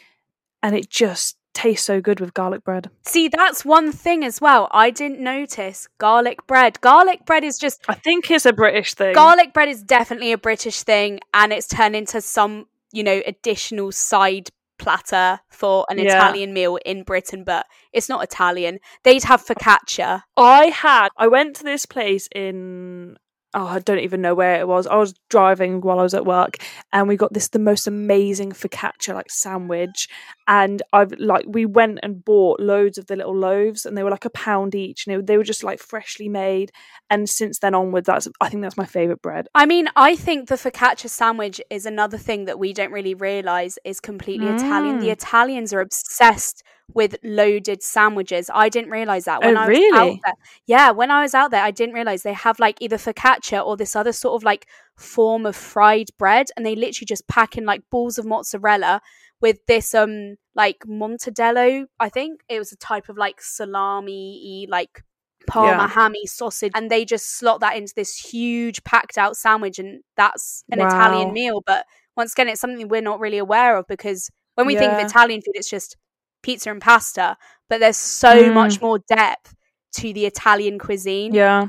and 0.64 0.76
it 0.76 0.90
just 0.90 1.37
tastes 1.58 1.86
so 1.86 2.00
good 2.00 2.20
with 2.20 2.34
garlic 2.34 2.64
bread. 2.64 2.90
See, 3.04 3.28
that's 3.28 3.66
one 3.66 3.92
thing 3.92 4.24
as 4.24 4.40
well. 4.40 4.68
I 4.72 4.90
didn't 4.92 5.20
notice 5.20 5.88
garlic 5.98 6.46
bread. 6.48 6.80
Garlic 6.82 7.26
bread 7.26 7.44
is 7.44 7.58
just 7.58 7.84
I 7.90 7.96
think 7.96 8.30
it's 8.32 8.46
a 8.46 8.54
British 8.54 8.94
thing. 8.94 9.14
garlic 9.14 9.54
bread 9.54 9.68
is 9.70 9.82
definitely 9.84 10.32
a 10.32 10.38
British 10.38 10.84
thing, 10.84 11.20
and 11.34 11.52
it's 11.52 11.68
turned 11.68 11.96
into 11.96 12.22
some, 12.22 12.68
you 12.92 13.04
know, 13.04 13.22
additional 13.26 13.92
side 13.92 14.50
platter 14.80 15.40
for 15.50 15.86
an 15.90 15.98
Yeah. 15.98 16.18
Italian 16.18 16.54
meal 16.54 16.78
in 16.86 17.02
Britain, 17.04 17.44
but 17.44 17.66
it's 17.92 18.08
not 18.08 18.24
Italian. 18.24 18.80
They'd 19.04 19.24
have 19.24 19.44
focaccia. 19.44 20.22
I 20.38 20.66
had. 20.68 21.10
I 21.18 21.28
went 21.28 21.56
to 21.58 21.64
this 21.64 21.86
place 21.88 22.30
in. 22.36 23.18
Oh, 23.60 23.66
I 23.66 23.80
don't 23.80 23.98
even 23.98 24.22
know 24.22 24.36
where 24.36 24.60
it 24.60 24.68
was. 24.68 24.86
I 24.86 24.98
was 24.98 25.16
driving 25.32 25.82
while 25.82 26.00
I 26.00 26.04
was 26.04 26.14
at 26.14 26.28
work, 26.28 26.58
and 26.94 27.08
we 27.08 27.18
got 27.18 27.34
this 27.34 27.48
the 27.48 27.58
most 27.58 27.88
amazing 27.88 28.52
focaccia 28.52 29.16
like 29.16 29.32
sandwich. 29.32 30.08
And 30.48 30.84
I've 30.94 31.12
like 31.18 31.46
we 31.48 31.66
went 31.66 31.98
and 32.04 32.24
bought 32.24 32.60
loads 32.60 33.00
of 33.00 33.08
the 33.08 33.16
little 33.16 33.36
loaves, 33.36 33.84
and 33.84 33.98
they 33.98 34.04
were 34.04 34.12
like 34.12 34.26
a 34.26 34.30
pound 34.30 34.76
each, 34.76 35.08
and 35.08 35.16
it, 35.16 35.26
they 35.26 35.38
were 35.38 35.44
just 35.44 35.64
like 35.64 35.80
freshly 35.80 36.30
made. 36.30 36.72
And 37.10 37.28
since 37.28 37.58
then 37.58 37.74
onwards, 37.74 38.06
that's 38.06 38.28
I 38.40 38.50
think 38.50 38.62
that's 38.62 38.78
my 38.78 38.86
favorite 38.86 39.24
bread. 39.24 39.48
I 39.56 39.66
mean, 39.66 39.88
I 39.96 40.16
think 40.16 40.50
the 40.50 40.56
focaccia 40.56 41.10
sandwich 41.10 41.60
is 41.72 41.88
another 41.88 42.20
thing 42.20 42.46
that 42.46 42.60
we 42.60 42.74
don't 42.74 42.92
really 42.92 43.16
realize 43.16 43.80
is 43.84 44.00
completely 44.00 44.50
Italian. 44.50 45.00
The 45.00 45.08
Mm. 45.08 45.14
Italians 45.14 45.74
are 45.74 45.80
obsessed 45.80 46.62
with 46.94 47.18
loaded 47.24 47.84
sandwiches. 47.84 48.50
I 48.54 48.70
didn't 48.70 48.92
realize 48.92 49.26
that 49.26 49.44
when 49.44 49.58
Oh, 49.58 49.62
I 49.62 49.68
was 49.68 49.78
out 49.94 50.08
really? 50.08 50.22
there. 50.24 50.34
Yeah, 50.66 50.92
when 50.92 51.12
I 51.12 51.22
was 51.22 51.34
out 51.34 51.52
there, 51.52 51.64
I 51.64 51.72
didn't 51.72 51.96
realize 51.96 52.24
they 52.24 52.34
have 52.34 52.60
like 52.60 52.82
either 52.82 52.98
focaccia 52.98 53.66
or 53.66 53.78
this 53.78 53.96
other 53.96 54.14
sort 54.14 54.36
of 54.40 54.44
like 54.44 54.68
form 54.98 55.46
of 55.46 55.56
fried 55.56 56.08
bread, 56.18 56.48
and 56.56 56.66
they 56.66 56.76
literally 56.76 57.06
just 57.06 57.28
pack 57.28 57.58
in 57.58 57.66
like 57.66 57.82
balls 57.92 58.18
of 58.18 58.26
mozzarella 58.26 59.02
with 59.42 59.60
this 59.68 59.94
um 59.94 60.36
like 60.56 60.80
montadello. 60.88 61.86
I 62.00 62.10
think 62.10 62.42
it 62.50 62.58
was 62.60 62.72
a 62.72 62.78
type 62.78 63.10
of 63.10 63.18
like 63.18 63.42
salami 63.42 64.68
like 64.70 65.04
parma 65.46 65.84
Yeah. 65.84 65.88
hammy 65.88 66.26
sausage 66.26 66.72
and 66.76 66.90
they 66.92 67.06
just 67.06 67.38
slot 67.38 67.62
that 67.62 67.78
into 67.78 67.94
this 67.96 68.18
huge 68.18 68.84
packed 68.84 69.18
out 69.18 69.38
sandwich 69.38 69.80
and 69.80 70.02
that's 70.18 70.66
an 70.72 70.82
italian 70.82 71.32
meal 71.32 71.64
but 71.66 71.86
once 72.18 72.34
again 72.34 72.50
it's 72.50 72.60
something 72.60 72.86
we're 72.90 73.00
not 73.02 73.22
really 73.22 73.38
aware 73.38 73.78
of 73.78 73.88
because 73.88 74.30
when 74.56 74.68
we 74.68 74.76
think 74.76 74.92
of 74.92 75.00
italian 75.00 75.40
food 75.42 75.54
it's 75.56 75.70
just 75.70 75.96
pizza 76.42 76.70
and 76.72 76.82
pasta 76.82 77.38
but 77.70 77.80
there's 77.80 77.98
so 77.98 78.50
Mm. 78.50 78.54
much 78.54 78.82
more 78.82 79.00
depth 79.08 79.56
to 79.94 80.14
the 80.14 80.26
italian 80.26 80.78
cuisine 80.80 81.34
Yeah, 81.34 81.68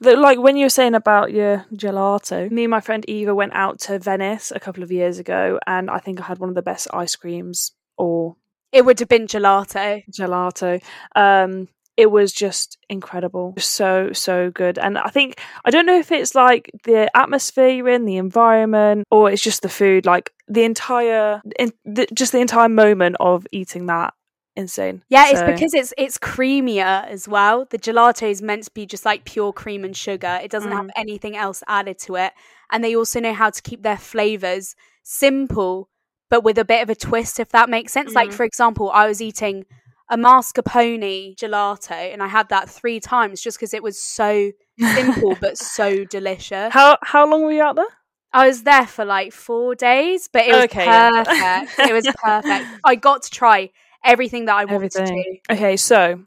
The, 0.00 0.16
like 0.16 0.38
when 0.38 0.56
you 0.56 0.66
were 0.66 0.70
saying 0.70 0.94
about 0.94 1.32
your 1.32 1.66
gelato, 1.74 2.50
me 2.50 2.64
and 2.64 2.70
my 2.70 2.80
friend 2.80 3.04
Eva 3.08 3.34
went 3.34 3.52
out 3.54 3.80
to 3.80 3.98
Venice 3.98 4.52
a 4.54 4.60
couple 4.60 4.82
of 4.82 4.92
years 4.92 5.18
ago, 5.18 5.58
and 5.66 5.90
I 5.90 5.98
think 5.98 6.20
I 6.20 6.24
had 6.24 6.38
one 6.38 6.48
of 6.48 6.54
the 6.54 6.62
best 6.62 6.86
ice 6.94 7.16
creams 7.16 7.72
or 7.98 8.36
It 8.72 8.84
would 8.84 8.98
have 9.00 9.08
been 9.08 9.26
gelato. 9.26 10.02
gelato. 10.10 10.80
Um, 11.14 11.68
it 11.96 12.10
was 12.10 12.32
just 12.32 12.78
incredible, 12.88 13.54
so 13.58 14.12
so 14.12 14.50
good. 14.50 14.78
And 14.78 14.98
I 14.98 15.08
think 15.08 15.40
I 15.64 15.70
don't 15.70 15.86
know 15.86 15.98
if 15.98 16.12
it's 16.12 16.34
like 16.34 16.70
the 16.84 17.10
atmosphere 17.16 17.68
you're 17.68 17.88
in, 17.88 18.04
the 18.04 18.16
environment, 18.16 19.06
or 19.10 19.30
it's 19.30 19.42
just 19.42 19.62
the 19.62 19.68
food. 19.68 20.04
Like 20.06 20.32
the 20.48 20.64
entire, 20.64 21.40
in, 21.58 21.72
the, 21.84 22.06
just 22.12 22.32
the 22.32 22.40
entire 22.40 22.68
moment 22.68 23.16
of 23.18 23.46
eating 23.50 23.86
that, 23.86 24.14
insane. 24.54 25.02
Yeah, 25.08 25.30
it's 25.30 25.42
because 25.42 25.74
it's 25.74 25.94
it's 25.96 26.18
creamier 26.18 27.06
as 27.08 27.26
well. 27.26 27.66
The 27.68 27.78
gelato 27.78 28.28
is 28.30 28.42
meant 28.42 28.64
to 28.64 28.70
be 28.72 28.86
just 28.86 29.04
like 29.04 29.24
pure 29.24 29.52
cream 29.52 29.84
and 29.84 29.96
sugar. 29.96 30.38
It 30.42 30.50
doesn't 30.50 30.72
have 30.72 30.86
Mm. 30.86 30.90
anything 30.96 31.36
else 31.36 31.62
added 31.66 31.98
to 32.00 32.16
it. 32.16 32.32
And 32.70 32.82
they 32.84 32.94
also 32.96 33.20
know 33.20 33.32
how 33.32 33.50
to 33.50 33.62
keep 33.62 33.82
their 33.82 33.96
flavors 33.98 34.74
simple 35.02 35.88
but 36.28 36.42
with 36.42 36.58
a 36.58 36.64
bit 36.64 36.82
of 36.82 36.90
a 36.90 36.94
twist 36.96 37.38
if 37.38 37.50
that 37.50 37.70
makes 37.70 37.92
sense. 37.92 38.14
Like 38.14 38.30
Mm. 38.30 38.34
for 38.34 38.44
example, 38.44 38.90
I 38.90 39.06
was 39.06 39.22
eating 39.22 39.64
a 40.08 40.16
mascarpone 40.16 41.34
gelato 41.36 41.90
and 42.12 42.22
I 42.22 42.28
had 42.28 42.48
that 42.50 42.70
3 42.70 43.00
times 43.00 43.40
just 43.40 43.58
because 43.58 43.74
it 43.74 43.82
was 43.82 44.00
so 44.00 44.52
simple 44.78 45.36
but 45.40 45.58
so 45.58 46.04
delicious. 46.04 46.72
How 46.72 46.96
how 47.02 47.28
long 47.28 47.42
were 47.42 47.52
you 47.52 47.62
out 47.62 47.76
there? 47.76 47.86
I 48.32 48.46
was 48.48 48.62
there 48.64 48.86
for 48.86 49.04
like 49.04 49.32
4 49.32 49.74
days, 49.74 50.28
but 50.32 50.44
it 50.46 50.52
was 50.52 50.64
Okay, 50.64 50.84
yeah. 50.84 51.24
perfect. 51.24 51.78
it 51.88 51.92
was 51.92 52.06
perfect. 52.22 52.66
I 52.84 52.94
got 52.94 53.22
to 53.22 53.30
try 53.30 53.70
everything 54.04 54.44
that 54.46 54.56
I 54.56 54.64
wanted 54.64 54.92
to. 54.92 55.02
Everything. 55.02 55.40
Okay, 55.50 55.76
so 55.76 56.22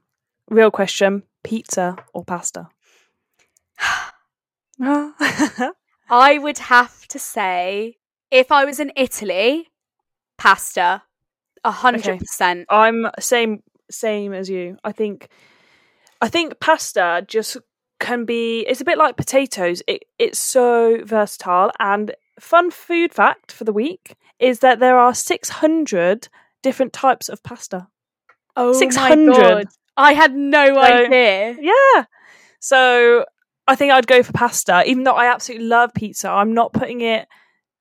real 0.49 0.71
question: 0.71 1.23
pizza 1.43 1.95
or 2.13 2.25
pasta? 2.25 2.69
I 6.11 6.37
would 6.37 6.57
have 6.57 7.07
to 7.09 7.19
say, 7.19 7.97
if 8.31 8.51
I 8.51 8.65
was 8.65 8.79
in 8.79 8.91
Italy, 8.95 9.69
pasta, 10.37 11.03
a 11.63 11.71
hundred 11.71 12.19
percent. 12.19 12.65
I'm 12.69 13.07
same 13.19 13.61
same 13.91 14.33
as 14.33 14.49
you. 14.49 14.77
I 14.83 14.91
think 14.91 15.29
I 16.21 16.27
think 16.29 16.59
pasta 16.59 17.23
just 17.27 17.57
can 17.99 18.25
be 18.25 18.61
it's 18.67 18.81
a 18.81 18.85
bit 18.85 18.97
like 18.97 19.17
potatoes. 19.17 19.81
It 19.87 20.03
it's 20.17 20.39
so 20.39 21.03
versatile 21.03 21.71
and 21.79 22.13
fun 22.39 22.71
food 22.71 23.13
fact 23.13 23.51
for 23.51 23.63
the 23.65 23.73
week 23.73 24.15
is 24.39 24.59
that 24.59 24.79
there 24.79 24.97
are 24.97 25.13
600 25.13 26.29
different 26.63 26.93
types 26.93 27.27
of 27.29 27.43
pasta. 27.43 27.87
Oh 28.55 28.73
600. 28.73 29.27
my 29.27 29.37
god, 29.39 29.67
I 29.97 30.13
had 30.13 30.33
no 30.35 30.73
So- 30.73 30.79
idea. 30.81 31.55
Yeah. 31.59 32.05
So 32.59 33.25
I 33.67 33.75
think 33.75 33.91
I'd 33.91 34.07
go 34.07 34.23
for 34.23 34.33
pasta 34.33 34.83
even 34.85 35.03
though 35.03 35.13
I 35.13 35.31
absolutely 35.31 35.67
love 35.67 35.93
pizza. 35.93 36.29
I'm 36.29 36.53
not 36.53 36.73
putting 36.73 37.01
it 37.01 37.27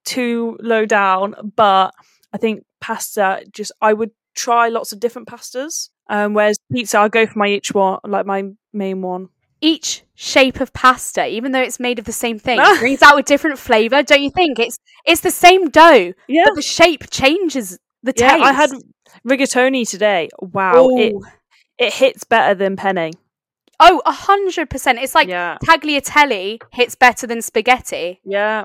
too 0.05 0.57
low 0.61 0.87
down, 0.87 1.35
but 1.57 1.93
I 2.33 2.39
think 2.39 2.65
pasta 2.81 3.45
just 3.53 3.73
I 3.81 3.93
would 3.93 4.11
try 4.35 4.69
lots 4.69 4.93
of 4.93 5.01
different 5.01 5.29
pastas. 5.29 5.91
Um, 6.09 6.35
whereas 6.35 6.59
pizza, 6.73 6.99
I'll 6.99 7.09
go 7.09 7.27
for 7.27 7.39
my 7.39 7.49
each 7.49 7.73
one, 7.75 7.99
like 8.05 8.25
my 8.27 8.51
main 8.73 9.03
one. 9.03 9.29
Each 9.61 10.03
shape 10.15 10.61
of 10.61 10.73
pasta, 10.73 11.27
even 11.27 11.53
though 11.53 11.61
it's 11.61 11.81
made 11.81 11.99
of 11.99 12.05
the 12.05 12.13
same 12.13 12.39
thing, 12.39 12.59
brings 12.79 13.03
out 13.03 13.19
a 13.19 13.23
different 13.23 13.59
flavor. 13.59 14.03
Don't 14.03 14.23
you 14.23 14.31
think? 14.31 14.59
It's 14.59 14.79
it's 15.05 15.21
the 15.21 15.31
same 15.33 15.69
dough, 15.69 16.13
Yeah, 16.29 16.45
but 16.47 16.55
the 16.55 16.63
shape 16.63 17.11
changes 17.11 17.79
the 18.03 18.15
yeah. 18.17 18.35
taste. 18.37 18.45
I 18.45 18.53
had 18.53 18.71
rigatoni 19.27 19.89
today. 19.89 20.29
Wow, 20.41 20.89
it 20.97 21.15
it 21.79 21.93
hits 21.93 22.25
better 22.25 22.55
than 22.55 22.77
penne. 22.77 23.11
oh, 23.81 24.01
a 24.07 24.13
hundred 24.13 24.71
percent. 24.71 24.99
It's 25.01 25.15
like 25.15 25.29
yeah, 25.29 25.59
tagliatelle 25.65 26.61
hits 26.73 26.95
better 26.95 27.27
than 27.27 27.43
spaghetti. 27.43 28.21
yeah. 28.25 28.65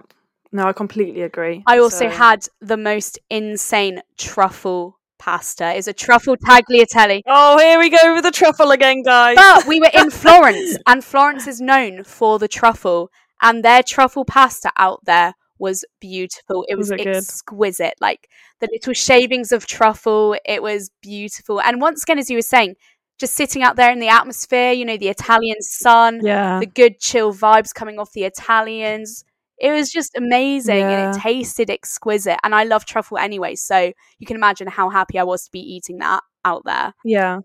No, 0.56 0.66
I 0.68 0.74
completely 0.74 1.24
agree. 1.24 1.64
I 1.66 1.80
also 1.80 2.08
So- 2.08 2.16
had 2.16 2.46
the 2.62 2.78
most 2.78 3.18
insane 3.32 4.04
truffle 4.20 5.00
pasta. 5.24 5.74
is 5.74 5.88
a 5.88 5.94
truffle 5.94 6.36
tagliatelle. 6.38 7.22
Oh, 7.28 7.58
here 7.58 7.80
we 7.80 7.90
go 7.90 8.14
with 8.16 8.24
the 8.24 8.32
truffle 8.32 8.72
again, 8.72 9.04
guys. 9.04 9.36
But 9.36 9.66
we 9.68 9.80
were 9.80 9.90
in 9.94 10.10
Florence, 10.24 10.78
and 10.88 11.04
Florence 11.04 11.48
is 11.48 11.62
known 11.62 12.04
for 12.04 12.40
the 12.40 12.48
truffle, 12.48 13.10
and 13.42 13.64
their 13.64 13.84
truffle 13.84 14.26
pasta 14.26 14.72
out 14.78 15.02
there 15.06 15.34
was 15.60 15.86
beautiful. 16.02 16.66
It 16.68 16.76
was, 16.78 16.90
Was 16.90 17.00
it 17.00 17.04
good? 17.06 17.16
exquisite. 17.18 17.94
Like 18.02 18.28
the 18.60 18.68
little 18.72 18.94
shavings 18.94 19.52
of 19.52 19.66
truffle, 19.66 20.36
it 20.46 20.62
was 20.62 20.92
beautiful. 21.02 21.62
And 21.62 21.80
once 21.80 22.04
again, 22.04 22.20
as 22.20 22.30
you 22.30 22.38
were 22.38 22.42
saying, 22.42 22.76
just 23.20 23.36
sitting 23.36 23.62
out 23.64 23.76
there 23.78 23.92
in 23.92 24.00
the 24.00 24.08
atmosphere, 24.10 24.72
you 24.72 24.84
know, 24.84 24.98
the 24.98 25.08
Italian 25.08 25.62
sun, 25.62 26.20
yeah, 26.24 26.60
the 26.60 26.66
good 26.66 27.00
chill 27.00 27.34
vibes 27.34 27.74
coming 27.74 27.98
off 28.00 28.12
the 28.12 28.24
Italians. 28.26 29.24
It 29.60 29.72
was 29.72 29.92
just 29.92 30.16
amazing 30.18 30.82
and 30.84 31.16
it 31.16 31.22
tasted 31.22 31.70
exquisite. 31.70 32.40
And 32.44 32.54
I 32.56 32.64
love 32.64 32.86
truffle 32.86 33.18
anyway. 33.18 33.56
So 33.56 33.94
you 34.20 34.28
can 34.28 34.36
imagine 34.36 34.68
how 34.68 34.90
happy 34.90 35.20
I 35.20 35.24
was 35.24 35.46
to 35.46 35.52
be 35.52 35.60
eating 35.60 36.00
that 36.00 36.24
out 36.44 36.64
there. 36.66 36.94
yeah. 37.06 37.40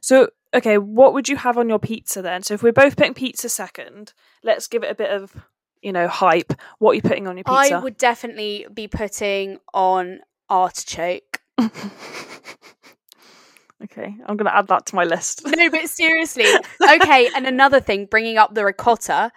So, 0.00 0.28
okay, 0.54 0.78
what 0.78 1.12
would 1.12 1.28
you 1.28 1.36
have 1.36 1.58
on 1.58 1.68
your 1.68 1.78
pizza 1.80 2.22
then? 2.22 2.42
So, 2.44 2.54
if 2.54 2.62
we're 2.62 2.72
both 2.72 2.96
putting 2.96 3.14
pizza 3.14 3.48
second, 3.48 4.12
let's 4.42 4.68
give 4.68 4.84
it 4.84 4.90
a 4.90 4.94
bit 4.94 5.10
of, 5.10 5.34
you 5.82 5.92
know, 5.92 6.08
hype. 6.08 6.52
What 6.78 6.92
are 6.92 6.94
you 6.94 7.02
putting 7.02 7.26
on 7.26 7.36
your 7.36 7.44
pizza? 7.44 7.74
I 7.74 7.80
would 7.80 7.96
definitely 7.98 8.66
be 8.72 8.86
putting 8.88 9.58
on 9.74 10.20
artichoke. 10.48 11.40
okay, 11.60 11.70
I'm 14.26 14.36
going 14.36 14.46
to 14.46 14.56
add 14.56 14.68
that 14.68 14.86
to 14.86 14.94
my 14.94 15.04
list. 15.04 15.42
No, 15.44 15.70
but 15.70 15.88
seriously. 15.88 16.46
Okay, 16.82 17.28
and 17.34 17.46
another 17.46 17.80
thing, 17.80 18.06
bringing 18.06 18.38
up 18.38 18.54
the 18.54 18.64
ricotta. 18.64 19.32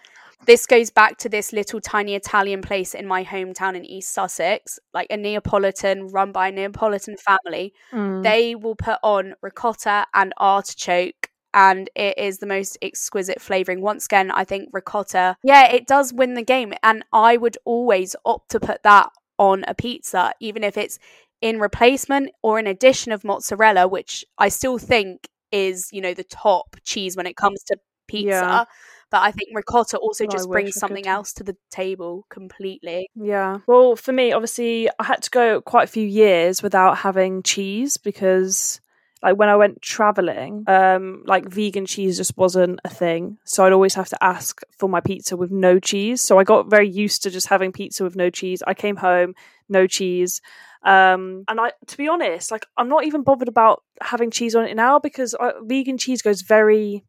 This 0.45 0.65
goes 0.65 0.89
back 0.91 1.17
to 1.19 1.29
this 1.29 1.53
little 1.53 1.81
tiny 1.81 2.15
Italian 2.15 2.61
place 2.61 2.93
in 2.93 3.07
my 3.07 3.23
hometown 3.23 3.75
in 3.75 3.85
East 3.85 4.13
Sussex, 4.13 4.79
like 4.93 5.07
a 5.09 5.17
Neapolitan 5.17 6.07
run 6.07 6.31
by 6.31 6.49
a 6.49 6.51
Neapolitan 6.51 7.17
family. 7.17 7.73
Mm. 7.91 8.23
They 8.23 8.55
will 8.55 8.75
put 8.75 8.99
on 9.01 9.35
ricotta 9.41 10.05
and 10.13 10.33
artichoke, 10.37 11.29
and 11.53 11.89
it 11.95 12.17
is 12.17 12.39
the 12.39 12.45
most 12.45 12.77
exquisite 12.81 13.41
flavoring. 13.41 13.81
Once 13.81 14.05
again, 14.05 14.29
I 14.29 14.43
think 14.43 14.69
ricotta, 14.71 15.37
yeah, 15.43 15.71
it 15.71 15.87
does 15.87 16.13
win 16.13 16.35
the 16.35 16.43
game, 16.43 16.73
and 16.83 17.03
I 17.11 17.37
would 17.37 17.57
always 17.65 18.15
opt 18.25 18.51
to 18.51 18.59
put 18.59 18.83
that 18.83 19.09
on 19.39 19.63
a 19.67 19.73
pizza, 19.73 20.33
even 20.39 20.63
if 20.63 20.77
it's 20.77 20.99
in 21.41 21.59
replacement 21.59 22.31
or 22.41 22.59
an 22.59 22.67
addition 22.67 23.11
of 23.11 23.23
mozzarella, 23.23 23.87
which 23.87 24.25
I 24.37 24.49
still 24.49 24.77
think 24.77 25.27
is, 25.51 25.89
you 25.91 26.01
know, 26.01 26.13
the 26.13 26.23
top 26.23 26.75
cheese 26.83 27.15
when 27.15 27.25
it 27.25 27.35
comes 27.35 27.63
to 27.63 27.77
pizza. 28.07 28.29
Yeah. 28.29 28.65
But 29.11 29.21
I 29.21 29.31
think 29.31 29.49
ricotta 29.53 29.97
also 29.97 30.25
Oh, 30.25 30.27
just 30.27 30.49
brings 30.49 30.75
something 30.75 31.07
else 31.07 31.31
to 31.33 31.43
the 31.43 31.55
table 31.69 32.25
completely. 32.29 33.09
Yeah. 33.15 33.59
Well, 33.67 33.95
for 33.95 34.11
me, 34.11 34.33
obviously, 34.33 34.89
I 34.99 35.03
had 35.03 35.21
to 35.23 35.29
go 35.29 35.61
quite 35.61 35.83
a 35.83 35.91
few 35.91 36.05
years 36.05 36.63
without 36.63 36.97
having 36.97 37.43
cheese 37.43 37.97
because, 37.97 38.81
like, 39.21 39.37
when 39.37 39.47
I 39.47 39.55
went 39.55 39.81
traveling, 39.81 40.63
um, 40.67 41.23
like 41.25 41.47
vegan 41.47 41.85
cheese 41.85 42.17
just 42.17 42.35
wasn't 42.35 42.79
a 42.83 42.89
thing. 42.89 43.37
So 43.45 43.63
I'd 43.63 43.73
always 43.73 43.93
have 43.93 44.09
to 44.09 44.23
ask 44.23 44.61
for 44.77 44.89
my 44.89 45.01
pizza 45.01 45.37
with 45.37 45.51
no 45.51 45.79
cheese. 45.79 46.21
So 46.21 46.39
I 46.39 46.43
got 46.43 46.69
very 46.69 46.89
used 46.89 47.23
to 47.23 47.29
just 47.29 47.47
having 47.47 47.71
pizza 47.71 48.03
with 48.03 48.15
no 48.15 48.29
cheese. 48.29 48.63
I 48.65 48.73
came 48.73 48.95
home, 48.97 49.35
no 49.69 49.87
cheese. 49.87 50.41
Um, 50.83 51.45
and 51.47 51.59
I, 51.59 51.71
to 51.87 51.97
be 51.97 52.07
honest, 52.07 52.51
like, 52.51 52.65
I'm 52.77 52.89
not 52.89 53.05
even 53.05 53.23
bothered 53.23 53.47
about 53.47 53.83
having 54.01 54.29
cheese 54.29 54.55
on 54.55 54.65
it 54.65 54.75
now 54.75 54.99
because 54.99 55.33
uh, 55.33 55.53
vegan 55.63 55.97
cheese 55.97 56.21
goes 56.21 56.41
very, 56.41 57.03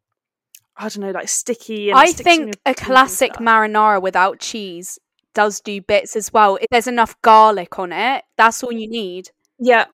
I 0.77 0.89
don't 0.89 0.99
know, 0.99 1.11
like 1.11 1.29
sticky. 1.29 1.89
And 1.89 1.99
I 1.99 2.07
sticks 2.07 2.19
in 2.21 2.25
your 2.25 2.53
think 2.53 2.61
a 2.65 2.73
classic 2.73 3.33
marinara 3.33 4.01
without 4.01 4.39
cheese 4.39 4.99
does 5.33 5.59
do 5.59 5.81
bits 5.81 6.15
as 6.15 6.31
well. 6.31 6.57
If 6.57 6.67
there's 6.71 6.87
enough 6.87 7.19
garlic 7.21 7.79
on 7.79 7.91
it, 7.91 8.23
that's 8.37 8.63
all 8.63 8.71
you 8.71 8.89
need. 8.89 9.29
Yeah, 9.59 9.85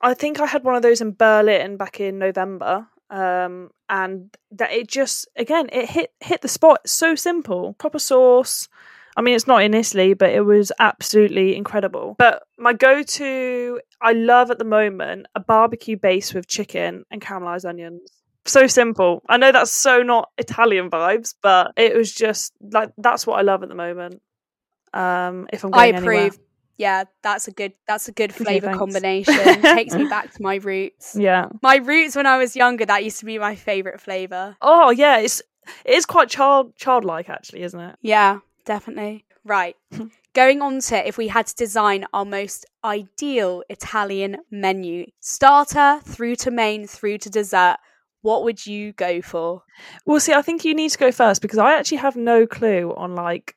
I 0.00 0.14
think 0.14 0.40
I 0.40 0.46
had 0.46 0.64
one 0.64 0.74
of 0.74 0.82
those 0.82 1.00
in 1.00 1.12
Berlin 1.12 1.76
back 1.76 2.00
in 2.00 2.18
November. 2.18 2.88
Um, 3.10 3.70
and 3.90 4.34
that 4.52 4.72
it 4.72 4.88
just 4.88 5.28
again 5.36 5.68
it 5.70 5.90
hit 5.90 6.12
hit 6.20 6.40
the 6.40 6.48
spot. 6.48 6.80
It's 6.84 6.92
so 6.92 7.14
simple, 7.14 7.74
proper 7.74 7.98
sauce. 7.98 8.68
I 9.16 9.20
mean, 9.20 9.34
it's 9.34 9.46
not 9.46 9.62
in 9.62 9.74
Italy, 9.74 10.14
but 10.14 10.30
it 10.30 10.40
was 10.46 10.72
absolutely 10.78 11.54
incredible. 11.54 12.16
But 12.18 12.44
my 12.58 12.72
go-to, 12.72 13.78
I 14.00 14.12
love 14.14 14.50
at 14.50 14.58
the 14.58 14.64
moment 14.64 15.26
a 15.34 15.40
barbecue 15.40 15.98
base 15.98 16.32
with 16.32 16.46
chicken 16.48 17.04
and 17.10 17.20
caramelized 17.20 17.68
onions. 17.68 18.00
So 18.44 18.66
simple. 18.66 19.22
I 19.28 19.36
know 19.36 19.52
that's 19.52 19.70
so 19.70 20.02
not 20.02 20.30
Italian 20.38 20.90
vibes, 20.90 21.34
but 21.42 21.72
it 21.76 21.96
was 21.96 22.12
just 22.12 22.52
like 22.60 22.90
that's 22.98 23.26
what 23.26 23.38
I 23.38 23.42
love 23.42 23.62
at 23.62 23.68
the 23.68 23.74
moment. 23.74 24.20
Um, 24.92 25.46
if 25.52 25.64
I'm 25.64 25.72
I 25.74 25.90
going 25.92 25.96
anywhere. 25.96 26.26
approve. 26.26 26.38
Yeah, 26.78 27.04
that's 27.22 27.46
a 27.46 27.52
good 27.52 27.74
that's 27.86 28.08
a 28.08 28.12
good 28.12 28.34
flavor 28.34 28.66
thanks. 28.66 28.78
combination. 28.78 29.62
Takes 29.62 29.94
me 29.94 30.08
back 30.08 30.32
to 30.34 30.42
my 30.42 30.56
roots. 30.56 31.14
Yeah. 31.16 31.48
My 31.62 31.76
roots 31.76 32.16
when 32.16 32.26
I 32.26 32.38
was 32.38 32.56
younger, 32.56 32.84
that 32.86 33.04
used 33.04 33.20
to 33.20 33.24
be 33.24 33.38
my 33.38 33.54
favorite 33.54 34.00
flavor. 34.00 34.56
Oh 34.60 34.90
yeah, 34.90 35.18
it's 35.18 35.40
it 35.84 35.94
is 35.94 36.06
quite 36.06 36.28
child 36.28 36.74
childlike 36.76 37.28
actually, 37.28 37.62
isn't 37.62 37.78
it? 37.78 37.96
Yeah, 38.00 38.40
definitely. 38.64 39.24
Right. 39.44 39.76
Going 40.34 40.62
on 40.62 40.80
to 40.80 41.06
if 41.06 41.18
we 41.18 41.28
had 41.28 41.46
to 41.48 41.54
design 41.54 42.06
our 42.14 42.24
most 42.24 42.64
ideal 42.84 43.62
Italian 43.68 44.38
menu, 44.50 45.06
starter 45.20 46.00
through 46.04 46.36
to 46.36 46.50
main 46.50 46.86
through 46.86 47.18
to 47.18 47.30
dessert, 47.30 47.76
what 48.22 48.44
would 48.44 48.64
you 48.66 48.92
go 48.92 49.20
for? 49.20 49.62
Well, 50.06 50.20
see, 50.20 50.32
I 50.32 50.42
think 50.42 50.64
you 50.64 50.74
need 50.74 50.90
to 50.90 50.98
go 50.98 51.12
first 51.12 51.42
because 51.42 51.58
I 51.58 51.74
actually 51.74 51.98
have 51.98 52.16
no 52.16 52.46
clue 52.46 52.94
on 52.96 53.14
like 53.14 53.56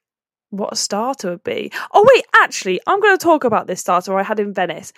what 0.50 0.74
a 0.74 0.76
starter 0.76 1.32
would 1.32 1.44
be. 1.44 1.72
Oh 1.94 2.06
wait, 2.14 2.26
actually, 2.36 2.82
I'm 2.86 3.00
going 3.02 3.18
to 3.18 3.24
talk 3.24 3.44
about 3.44 3.68
this 3.68 3.82
starter 3.82 4.18
I 4.18 4.24
had 4.24 4.40
in 4.40 4.54
Venice, 4.54 4.92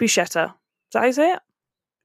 bruschetta. 0.00 0.46
Is 0.46 0.92
that 0.92 1.00
how 1.00 1.06
you 1.06 1.12
say 1.12 1.32
it? 1.32 1.40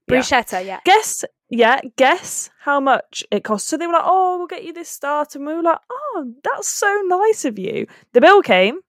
Yeah. 0.08 0.18
Bruschetta, 0.18 0.64
yeah. 0.64 0.80
Guess, 0.84 1.24
yeah, 1.50 1.80
guess 1.96 2.50
how 2.60 2.80
much 2.80 3.24
it 3.30 3.44
cost. 3.44 3.66
So 3.66 3.76
they 3.76 3.86
were 3.86 3.92
like, 3.92 4.02
"Oh, 4.04 4.38
we'll 4.38 4.46
get 4.46 4.64
you 4.64 4.72
this 4.72 4.88
starter." 4.88 5.38
And 5.38 5.46
we 5.46 5.54
were 5.54 5.62
like, 5.62 5.78
"Oh, 5.90 6.32
that's 6.42 6.68
so 6.68 7.02
nice 7.06 7.44
of 7.44 7.58
you." 7.58 7.86
The 8.12 8.20
bill 8.20 8.42
came. 8.42 8.80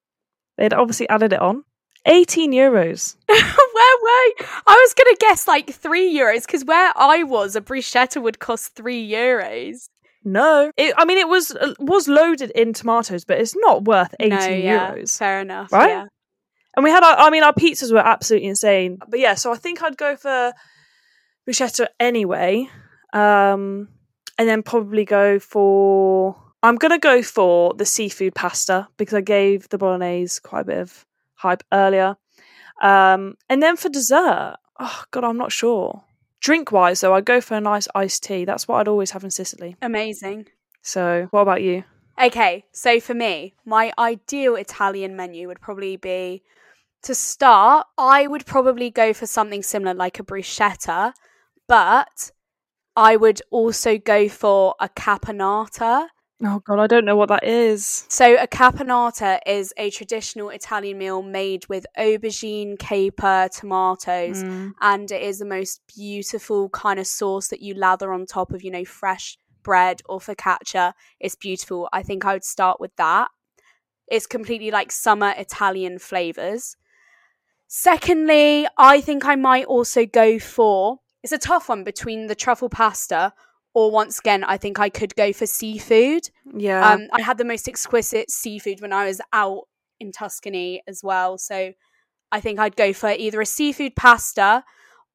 They'd 0.58 0.74
obviously 0.74 1.10
added 1.10 1.34
it 1.34 1.42
on. 1.42 1.64
18 2.06 2.52
euros. 2.52 3.16
where 3.28 3.98
were 4.02 4.46
I 4.68 4.84
was 4.84 4.94
going 4.94 5.14
to 5.14 5.18
guess 5.20 5.48
like 5.48 5.70
three 5.72 6.14
euros 6.14 6.46
because 6.46 6.66
where 6.66 6.92
I 6.96 7.24
was, 7.24 7.56
a 7.56 7.62
bruschetta 7.62 8.22
would 8.22 8.40
cost 8.40 8.76
three 8.76 9.08
euros. 9.10 9.90
No, 10.24 10.72
it, 10.78 10.94
I 10.98 11.06
mean 11.06 11.18
it 11.18 11.28
was 11.28 11.52
uh, 11.52 11.74
was 11.80 12.08
loaded 12.08 12.52
in 12.52 12.74
tomatoes, 12.74 13.26
but 13.26 13.40
it's 13.40 13.56
not 13.56 13.86
worth 13.86 14.14
18 14.20 14.30
no, 14.30 14.48
yeah, 14.48 14.92
euros. 14.92 15.18
Fair 15.18 15.42
enough, 15.42 15.72
Right? 15.72 15.90
Yeah. 15.90 16.06
And 16.76 16.86
we 16.86 16.90
had, 16.90 17.04
our, 17.04 17.18
I 17.18 17.30
mean, 17.30 17.44
our 17.44 17.54
pizzas 17.54 17.92
were 17.92 18.00
absolutely 18.00 18.48
insane. 18.48 18.98
But 19.06 19.20
yeah, 19.20 19.34
so 19.34 19.52
I 19.52 19.58
think 19.58 19.84
I'd 19.84 19.98
go 19.98 20.16
for 20.16 20.54
bruschetta 21.48 21.88
anyway, 22.00 22.70
um, 23.14 23.90
and 24.38 24.48
then 24.48 24.64
probably 24.64 25.06
go 25.06 25.40
for. 25.40 26.36
I'm 26.64 26.76
gonna 26.76 27.00
go 27.00 27.24
for 27.24 27.74
the 27.74 27.86
seafood 27.86 28.36
pasta 28.36 28.88
because 28.98 29.16
I 29.16 29.22
gave 29.22 29.68
the 29.70 29.80
bolognese 29.80 30.40
quite 30.42 30.62
a 30.62 30.66
bit 30.66 30.78
of 30.78 31.06
hype 31.42 31.64
earlier. 31.72 32.16
Um, 32.82 33.36
and 33.50 33.62
then 33.62 33.76
for 33.78 33.90
dessert, 33.90 34.58
oh 34.80 35.04
god, 35.12 35.24
I'm 35.24 35.38
not 35.38 35.52
sure. 35.52 36.04
Drink 36.40 36.72
wise, 36.72 37.02
though, 37.02 37.14
I'd 37.14 37.26
go 37.26 37.40
for 37.40 37.56
a 37.56 37.62
nice 37.62 37.88
iced 37.94 38.24
tea. 38.24 38.46
That's 38.46 38.68
what 38.68 38.78
I'd 38.78 38.88
always 38.88 39.12
have 39.12 39.24
in 39.24 39.30
Sicily. 39.30 39.76
Amazing. 39.82 40.48
So, 40.82 41.28
what 41.30 41.42
about 41.42 41.62
you? 41.62 41.84
Okay, 42.22 42.66
so 42.72 43.00
for 43.00 43.14
me, 43.14 43.54
my 43.66 43.94
ideal 44.00 44.56
Italian 44.56 45.16
menu 45.16 45.48
would 45.48 45.62
probably 45.62 45.98
be 45.98 46.42
to 47.04 47.16
start, 47.16 47.88
I 47.98 48.28
would 48.28 48.46
probably 48.46 48.92
go 48.92 49.14
for 49.14 49.26
something 49.26 49.64
similar 49.64 49.94
like 49.94 50.20
a 50.20 50.24
bruschetta, 50.24 51.14
but 51.68 52.32
I 52.96 53.16
would 53.16 53.42
also 53.50 53.98
go 53.98 54.30
for 54.30 54.76
a 54.80 54.90
caponata. 54.90 56.08
Oh 56.44 56.60
god, 56.66 56.80
I 56.80 56.88
don't 56.88 57.06
know 57.06 57.16
what 57.16 57.30
that 57.30 57.44
is. 57.44 58.06
So 58.10 58.36
a 58.36 58.48
caponata 58.48 59.40
is 59.46 59.74
a 59.78 59.92
traditional 59.92 60.50
Italian 60.50 60.98
meal 60.98 61.22
made 61.22 61.68
with 61.68 61.86
aubergine, 61.98 62.80
caper, 62.80 63.48
tomatoes, 63.54 64.44
Mm. 64.44 64.74
and 64.82 65.12
it 65.12 65.22
is 65.22 65.38
the 65.38 65.46
most 65.46 65.82
beautiful 65.96 66.70
kind 66.70 67.00
of 67.00 67.06
sauce 67.06 67.50
that 67.50 67.62
you 67.62 67.76
lather 67.76 68.12
on 68.12 68.26
top 68.26 68.52
of, 68.52 68.64
you 68.64 68.72
know, 68.72 68.84
fresh 68.86 69.38
bread 69.62 70.02
or 70.06 70.20
focaccia. 70.20 70.94
It's 71.20 71.36
beautiful. 71.36 71.88
I 71.94 72.02
think 72.02 72.26
I 72.26 72.34
would 72.34 72.44
start 72.44 72.80
with 72.80 72.96
that. 72.96 73.30
It's 74.08 74.26
completely 74.26 74.72
like 74.72 74.92
summer 74.92 75.34
Italian 75.38 76.00
flavors. 76.00 76.76
Secondly, 77.68 78.68
I 78.78 79.00
think 79.00 79.26
I 79.26 79.36
might 79.36 79.66
also 79.66 80.06
go 80.06 80.40
for 80.40 81.00
it's 81.24 81.32
a 81.32 81.38
tough 81.38 81.70
one 81.70 81.84
between 81.84 82.26
the 82.26 82.34
truffle 82.36 82.68
pasta 82.68 83.34
or 83.74 83.92
once 83.92 84.20
again, 84.20 84.44
I 84.44 84.58
think 84.58 84.80
I 84.80 84.90
could 84.90 85.16
go 85.16 85.32
for 85.34 85.46
seafood. 85.46 86.30
Yeah. 86.54 86.88
Um, 86.90 87.08
I 87.14 87.22
had 87.22 87.38
the 87.38 87.46
most 87.46 87.68
exquisite 87.68 88.30
seafood 88.30 88.82
when 88.82 88.92
I 88.94 89.06
was 89.06 89.22
out 89.32 89.68
in 90.00 90.12
Tuscany 90.12 90.82
as 90.88 91.02
well. 91.04 91.38
So 91.38 91.74
I 92.32 92.42
think 92.42 92.60
I'd 92.60 92.76
go 92.76 92.92
for 92.94 93.10
either 93.10 93.40
a 93.40 93.46
seafood 93.46 93.96
pasta 93.96 94.64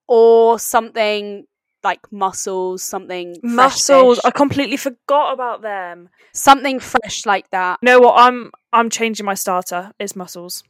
or 0.09 0.59
something 0.59 1.45
like 1.83 2.01
mussels, 2.11 2.83
something 2.83 3.35
fresh 3.41 3.53
Mussels. 3.55 4.21
I 4.25 4.31
completely 4.31 4.77
forgot 4.77 5.33
about 5.33 5.63
them. 5.63 6.09
something 6.35 6.81
fresh 6.81 7.27
like 7.27 7.51
that. 7.51 7.79
You 7.83 7.87
know 7.87 8.01
what? 8.01 8.15
I'm 8.19 8.51
I'm 8.73 8.91
changing 8.91 9.25
my 9.27 9.35
starter. 9.35 9.93
It's 9.99 10.17
mussels. 10.17 10.65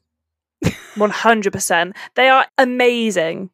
One 0.96 1.10
hundred 1.10 1.52
percent. 1.52 1.96
They 2.16 2.28
are 2.28 2.46
amazing. 2.58 3.50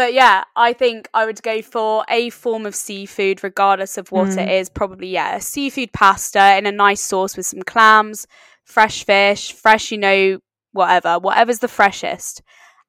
But 0.00 0.14
yeah, 0.14 0.44
I 0.56 0.72
think 0.72 1.10
I 1.12 1.26
would 1.26 1.42
go 1.42 1.60
for 1.60 2.06
a 2.08 2.30
form 2.30 2.64
of 2.64 2.74
seafood, 2.74 3.44
regardless 3.44 3.98
of 3.98 4.10
what 4.10 4.30
it 4.38 4.48
Mm. 4.48 4.60
is. 4.60 4.70
Probably, 4.70 5.08
yeah, 5.08 5.36
a 5.36 5.42
seafood 5.42 5.92
pasta 5.92 6.56
in 6.56 6.64
a 6.64 6.72
nice 6.72 7.02
sauce 7.02 7.36
with 7.36 7.44
some 7.44 7.60
clams, 7.60 8.26
fresh 8.64 9.04
fish, 9.04 9.52
fresh, 9.52 9.92
you 9.92 9.98
know, 9.98 10.38
whatever, 10.72 11.18
whatever's 11.18 11.58
the 11.58 11.68
freshest. 11.68 12.40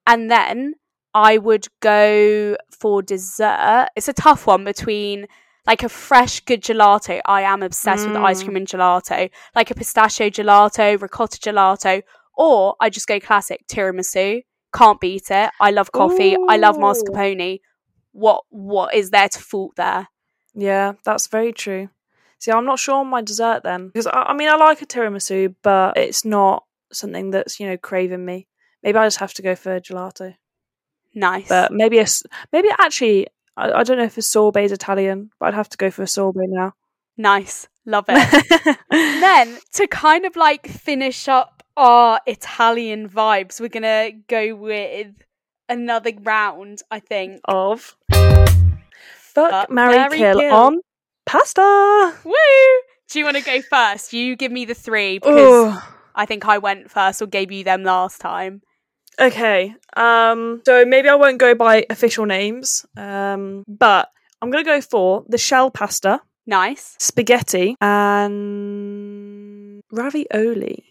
And 0.07 0.31
then 0.31 0.75
I 1.13 1.37
would 1.37 1.67
go 1.81 2.55
for 2.79 3.01
dessert. 3.01 3.89
It's 3.97 4.07
a 4.07 4.13
tough 4.13 4.47
one 4.47 4.63
between 4.63 5.27
like 5.67 5.83
a 5.83 5.89
fresh, 5.89 6.39
good 6.39 6.61
gelato. 6.63 7.19
I 7.25 7.41
am 7.41 7.61
obsessed 7.61 8.07
with 8.07 8.15
ice 8.15 8.41
Mm. 8.41 8.45
cream 8.45 8.55
and 8.55 8.67
gelato, 8.67 9.29
like 9.53 9.69
a 9.69 9.75
pistachio 9.75 10.29
gelato, 10.29 10.97
ricotta 11.01 11.39
gelato, 11.39 12.03
or 12.37 12.77
I 12.79 12.89
just 12.89 13.07
go 13.07 13.19
classic 13.19 13.67
tiramisu. 13.67 14.43
Can't 14.73 14.99
beat 14.99 15.29
it. 15.31 15.51
I 15.59 15.71
love 15.71 15.91
coffee. 15.91 16.35
I 16.47 16.57
love 16.57 16.77
Ooh. 16.77 16.81
mascarpone. 16.81 17.59
What 18.13 18.43
what 18.49 18.93
is 18.93 19.09
there 19.09 19.29
to 19.29 19.39
fault 19.39 19.75
there? 19.75 20.07
Yeah, 20.53 20.93
that's 21.03 21.27
very 21.27 21.53
true. 21.53 21.89
See, 22.39 22.51
I'm 22.51 22.65
not 22.65 22.79
sure 22.79 22.95
on 22.95 23.07
my 23.07 23.21
dessert 23.21 23.61
then 23.63 23.87
because 23.87 24.07
I, 24.07 24.23
I 24.23 24.33
mean 24.33 24.49
I 24.49 24.55
like 24.55 24.81
a 24.81 24.85
tiramisu, 24.85 25.55
but 25.61 25.97
it's 25.97 26.25
not 26.25 26.63
something 26.91 27.31
that's 27.31 27.59
you 27.59 27.67
know 27.67 27.77
craving 27.77 28.25
me. 28.25 28.47
Maybe 28.83 28.97
I 28.97 29.05
just 29.05 29.19
have 29.19 29.33
to 29.35 29.41
go 29.41 29.55
for 29.55 29.79
gelato. 29.79 30.35
Nice. 31.13 31.47
But 31.47 31.71
maybe 31.71 31.99
a 31.99 32.05
maybe 32.51 32.69
actually 32.79 33.27
I, 33.55 33.71
I 33.71 33.83
don't 33.83 33.97
know 33.97 34.03
if 34.03 34.17
a 34.17 34.21
sorbet 34.21 34.65
is 34.65 34.71
Italian, 34.71 35.31
but 35.39 35.47
I'd 35.47 35.53
have 35.53 35.69
to 35.69 35.77
go 35.77 35.91
for 35.91 36.03
a 36.03 36.07
sorbet 36.07 36.47
now. 36.47 36.73
nice. 37.17 37.67
Love 37.85 38.05
it. 38.09 38.77
then 38.91 39.57
to 39.73 39.87
kind 39.87 40.25
of 40.25 40.35
like 40.35 40.67
finish 40.67 41.27
up 41.27 41.60
our 41.77 42.19
Italian 42.27 43.09
vibes, 43.09 43.59
we're 43.59 43.69
gonna 43.69 44.11
go 44.27 44.55
with 44.55 45.13
another 45.69 46.11
round, 46.21 46.81
I 46.91 46.99
think. 46.99 47.41
of 47.45 47.95
fuck, 48.11 49.51
Fuck, 49.51 49.69
Mary, 49.71 50.17
kill, 50.17 50.39
kill. 50.39 50.53
on 50.53 50.79
pasta. 51.25 52.13
Woo! 52.25 52.33
Do 53.09 53.19
you 53.19 53.25
want 53.25 53.37
to 53.37 53.43
go 53.43 53.61
first? 53.61 54.13
You 54.13 54.35
give 54.35 54.51
me 54.51 54.65
the 54.65 54.73
three 54.73 55.19
because 55.19 55.73
Ugh. 55.75 55.83
I 56.15 56.25
think 56.25 56.45
I 56.45 56.57
went 56.59 56.91
first 56.91 57.21
or 57.21 57.27
gave 57.27 57.51
you 57.51 57.63
them 57.63 57.83
last 57.83 58.19
time. 58.21 58.61
Okay. 59.19 59.75
Um. 59.95 60.61
So 60.65 60.85
maybe 60.85 61.09
I 61.09 61.15
won't 61.15 61.37
go 61.37 61.55
by 61.55 61.85
official 61.89 62.25
names. 62.25 62.85
Um. 62.97 63.63
But 63.67 64.09
I'm 64.41 64.49
gonna 64.51 64.63
go 64.63 64.81
for 64.81 65.23
the 65.27 65.37
shell 65.37 65.71
pasta, 65.71 66.21
Nice. 66.47 66.95
spaghetti, 66.99 67.75
and 67.81 69.81
ravioli. 69.91 70.85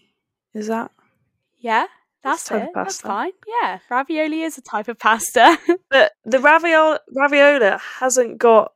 Is 0.53 0.67
that? 0.67 0.91
Yeah, 1.59 1.85
That's 2.23 2.49
it. 2.51 2.69
That's 2.73 3.01
fine. 3.01 3.31
Yeah, 3.47 3.79
ravioli 3.89 4.41
is 4.41 4.57
a 4.57 4.61
type 4.61 4.87
of 4.87 4.99
pasta. 4.99 5.57
But 5.89 6.13
the 6.25 6.39
ravioli 6.39 6.97
raviola 7.15 7.79
hasn't 7.99 8.37
got 8.37 8.71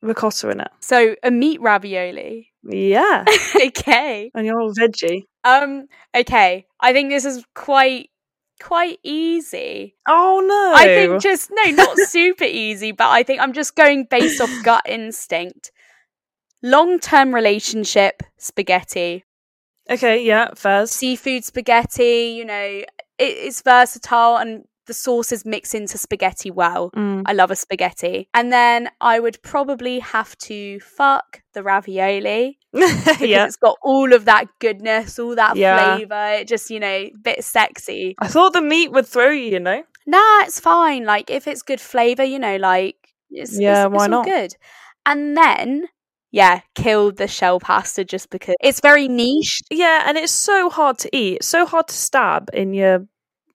ricotta 0.00 0.50
in 0.50 0.60
it. 0.60 0.70
so 0.80 1.14
a 1.22 1.30
meat 1.30 1.60
ravioli. 1.60 2.48
Yeah. 2.64 3.24
okay. 3.66 4.30
and 4.34 4.46
you're 4.46 4.60
all 4.60 4.72
veggie. 4.74 5.24
Um. 5.44 5.86
Okay. 6.14 6.66
I 6.80 6.92
think 6.92 7.10
this 7.10 7.24
is 7.24 7.44
quite 7.54 8.10
quite 8.60 8.98
easy. 9.02 9.96
Oh 10.08 10.42
no. 10.46 10.72
I 10.76 10.84
think 10.86 11.22
just 11.22 11.50
no, 11.52 11.70
not 11.72 11.98
super 12.08 12.44
easy, 12.44 12.92
but 12.92 13.08
I 13.08 13.22
think 13.22 13.40
I'm 13.40 13.52
just 13.52 13.74
going 13.74 14.06
based 14.10 14.40
off 14.40 14.50
gut 14.62 14.84
instinct. 14.88 15.72
Long 16.62 17.00
term 17.00 17.34
relationship 17.34 18.22
spaghetti, 18.38 19.24
okay. 19.90 20.22
Yeah. 20.24 20.48
First. 20.54 20.94
seafood 20.94 21.44
spaghetti. 21.44 22.34
You 22.36 22.44
know, 22.44 22.54
it, 22.54 22.86
it's 23.18 23.62
versatile 23.62 24.36
and 24.36 24.64
the 24.86 24.94
sauces 24.94 25.44
mix 25.44 25.74
into 25.74 25.96
spaghetti 25.96 26.50
well. 26.50 26.90
Mm. 26.90 27.22
I 27.24 27.32
love 27.34 27.52
a 27.52 27.56
spaghetti. 27.56 28.28
And 28.34 28.52
then 28.52 28.90
I 29.00 29.20
would 29.20 29.40
probably 29.42 30.00
have 30.00 30.36
to 30.38 30.80
fuck 30.80 31.40
the 31.54 31.62
ravioli 31.62 32.58
because 32.72 33.20
yeah. 33.20 33.46
it's 33.46 33.54
got 33.56 33.76
all 33.82 34.12
of 34.12 34.24
that 34.24 34.46
goodness, 34.58 35.20
all 35.20 35.36
that 35.36 35.54
Yeah. 35.56 35.96
flavor. 35.96 36.40
It 36.40 36.48
just, 36.48 36.68
you 36.68 36.80
know, 36.80 37.08
bit 37.22 37.44
sexy. 37.44 38.16
I 38.18 38.26
thought 38.26 38.54
the 38.54 38.60
meat 38.60 38.90
would 38.90 39.06
throw 39.06 39.30
you. 39.30 39.52
You 39.52 39.60
know. 39.60 39.84
Nah, 40.04 40.40
it's 40.42 40.58
fine. 40.58 41.04
Like 41.04 41.30
if 41.30 41.46
it's 41.46 41.62
good 41.62 41.80
flavor, 41.80 42.24
you 42.24 42.40
know, 42.40 42.56
like 42.56 42.96
it's, 43.30 43.56
Yeah, 43.58 43.86
it's, 43.86 43.92
why 43.94 44.04
it's 44.06 44.10
not? 44.10 44.24
good. 44.24 44.54
And 45.06 45.36
then, 45.36 45.86
yeah, 46.32 46.60
killed 46.74 47.16
the 47.18 47.28
shell 47.28 47.60
pasta 47.60 48.04
just 48.04 48.30
because 48.30 48.56
it's 48.60 48.80
very 48.80 49.06
niche. 49.06 49.60
Yeah, 49.70 50.02
and 50.06 50.16
it's 50.18 50.32
so 50.32 50.68
hard 50.70 50.98
to 50.98 51.16
eat. 51.16 51.36
It's 51.36 51.46
so 51.46 51.64
hard 51.66 51.86
to 51.88 51.94
stab 51.94 52.48
in 52.52 52.74
your 52.74 53.06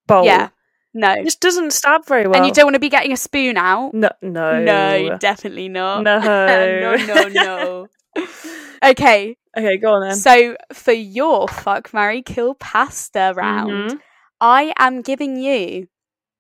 bowl. 0.08 0.24
Yeah, 0.26 0.50
no, 0.94 1.12
It 1.14 1.26
just 1.26 1.42
doesn't 1.42 1.74
stab 1.74 2.06
very 2.06 2.28
well. 2.28 2.38
and 2.38 2.46
you 2.46 2.54
don't 2.54 2.66
want 2.66 2.76
to 2.76 2.80
be 2.80 2.90
getting 2.90 3.12
a 3.12 3.18
spoon 3.18 3.58
out. 3.58 3.94
No, 3.94 4.10
no, 4.22 4.64
No, 4.64 5.18
definitely 5.18 5.68
not. 5.70 6.04
no, 6.04 6.20
no, 6.22 6.96
no, 6.96 7.28
no. 7.28 7.88
okay, 8.84 9.36
Okay, 9.58 9.78
go 9.78 9.94
on 9.94 10.02
then. 10.08 10.16
so 10.16 10.56
for 10.72 10.92
your 10.94 11.48
fuck, 11.48 11.94
marry, 11.94 12.22
kill 12.22 12.54
pasta 12.56 13.34
round, 13.36 13.92
Mhm. 13.92 14.00
I 14.40 14.72
am 14.78 15.02
giving 15.02 15.36
you 15.38 15.88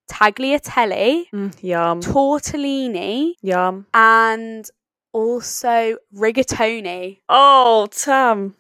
tagliatelle, 0.09 1.25
Mm, 1.33 1.51
yum, 1.63 1.99
tortellini, 2.01 3.33
yum. 3.41 3.85
and 3.93 4.69
also 5.13 5.97
rigatoni. 6.15 7.19
Oh, 7.29 7.87
Tam. 7.91 8.55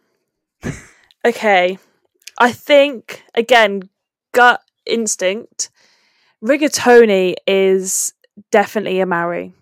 okay. 1.25 1.77
I 2.39 2.51
think, 2.51 3.23
again, 3.35 3.89
gut 4.33 4.61
instinct, 4.85 5.69
rigatoni 6.43 7.35
is 7.47 8.13
definitely 8.51 8.99
a 8.99 9.05
marry. 9.05 9.53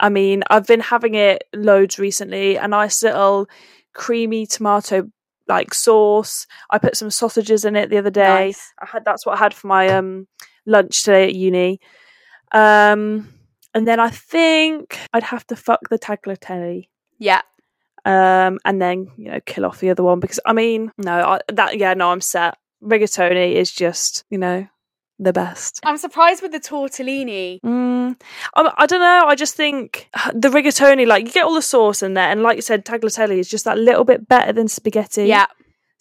I 0.00 0.08
mean, 0.08 0.42
I've 0.50 0.66
been 0.66 0.80
having 0.80 1.14
it 1.14 1.44
loads 1.54 1.98
recently, 1.98 2.56
a 2.56 2.66
nice 2.66 3.02
little 3.02 3.48
creamy 3.94 4.46
tomato 4.46 5.08
like 5.48 5.74
sauce. 5.74 6.46
I 6.70 6.78
put 6.78 6.96
some 6.96 7.10
sausages 7.10 7.64
in 7.64 7.76
it 7.76 7.90
the 7.90 7.98
other 7.98 8.10
day. 8.10 8.46
Nice. 8.46 8.72
I 8.80 8.86
had 8.86 9.04
that's 9.04 9.26
what 9.26 9.36
I 9.36 9.38
had 9.38 9.54
for 9.54 9.66
my 9.66 9.88
um 9.88 10.26
lunch 10.66 11.04
today 11.04 11.24
at 11.24 11.34
uni. 11.34 11.80
Um 12.52 13.28
and 13.74 13.86
then 13.86 14.00
I 14.00 14.10
think 14.10 14.98
I'd 15.12 15.22
have 15.24 15.46
to 15.48 15.56
fuck 15.56 15.88
the 15.90 15.98
tagliatelle. 15.98 16.88
Yeah. 17.18 17.42
Um 18.04 18.58
and 18.64 18.80
then, 18.82 19.08
you 19.16 19.30
know, 19.30 19.40
kill 19.46 19.64
off 19.64 19.80
the 19.80 19.90
other 19.90 20.02
one 20.02 20.20
because 20.20 20.40
I 20.44 20.52
mean, 20.52 20.92
no, 20.98 21.12
I, 21.12 21.40
that 21.52 21.78
yeah, 21.78 21.94
no, 21.94 22.10
I'm 22.10 22.20
set. 22.20 22.58
Rigatoni 22.82 23.54
is 23.54 23.70
just, 23.70 24.24
you 24.28 24.38
know, 24.38 24.66
the 25.18 25.32
best. 25.32 25.80
I'm 25.84 25.96
surprised 25.96 26.42
with 26.42 26.52
the 26.52 26.60
tortellini. 26.60 27.60
Mm, 27.60 28.20
I, 28.54 28.72
I 28.76 28.86
don't 28.86 29.00
know. 29.00 29.24
I 29.26 29.34
just 29.34 29.54
think 29.54 30.08
the 30.34 30.48
rigatoni, 30.48 31.06
like 31.06 31.26
you 31.26 31.32
get 31.32 31.44
all 31.44 31.54
the 31.54 31.62
sauce 31.62 32.02
in 32.02 32.14
there, 32.14 32.28
and 32.28 32.42
like 32.42 32.56
you 32.56 32.62
said, 32.62 32.84
tagliatelle 32.84 33.38
is 33.38 33.48
just 33.48 33.64
that 33.64 33.78
little 33.78 34.04
bit 34.04 34.28
better 34.28 34.52
than 34.52 34.68
spaghetti. 34.68 35.26
Yeah. 35.26 35.46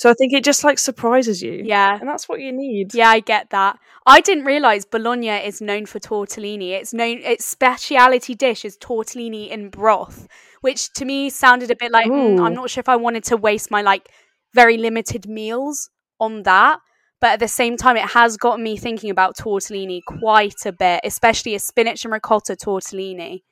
So 0.01 0.09
I 0.09 0.15
think 0.15 0.33
it 0.33 0.43
just 0.43 0.63
like 0.63 0.79
surprises 0.79 1.43
you. 1.43 1.61
Yeah. 1.63 1.95
And 1.99 2.09
that's 2.09 2.27
what 2.27 2.41
you 2.41 2.51
need. 2.51 2.95
Yeah, 2.95 3.09
I 3.09 3.19
get 3.19 3.51
that. 3.51 3.77
I 4.07 4.19
didn't 4.19 4.45
realize 4.45 4.83
Bologna 4.83 5.27
is 5.27 5.61
known 5.61 5.85
for 5.85 5.99
tortellini. 5.99 6.71
It's 6.71 6.91
known 6.91 7.19
its 7.19 7.45
speciality 7.45 8.33
dish 8.33 8.65
is 8.65 8.79
tortellini 8.79 9.49
in 9.49 9.69
broth, 9.69 10.27
which 10.61 10.91
to 10.93 11.05
me 11.05 11.29
sounded 11.29 11.69
a 11.69 11.75
bit 11.75 11.91
like 11.91 12.07
mm, 12.07 12.43
I'm 12.43 12.55
not 12.55 12.71
sure 12.71 12.81
if 12.81 12.89
I 12.89 12.95
wanted 12.95 13.25
to 13.25 13.37
waste 13.37 13.69
my 13.69 13.83
like 13.83 14.09
very 14.55 14.77
limited 14.77 15.27
meals 15.27 15.91
on 16.19 16.41
that. 16.43 16.79
But 17.19 17.33
at 17.33 17.39
the 17.39 17.47
same 17.47 17.77
time, 17.77 17.95
it 17.95 18.09
has 18.09 18.37
gotten 18.37 18.63
me 18.63 18.77
thinking 18.77 19.11
about 19.11 19.37
tortellini 19.37 20.01
quite 20.07 20.65
a 20.65 20.71
bit, 20.71 21.01
especially 21.03 21.53
a 21.53 21.59
spinach 21.59 22.05
and 22.05 22.11
ricotta 22.11 22.55
tortellini. 22.55 23.43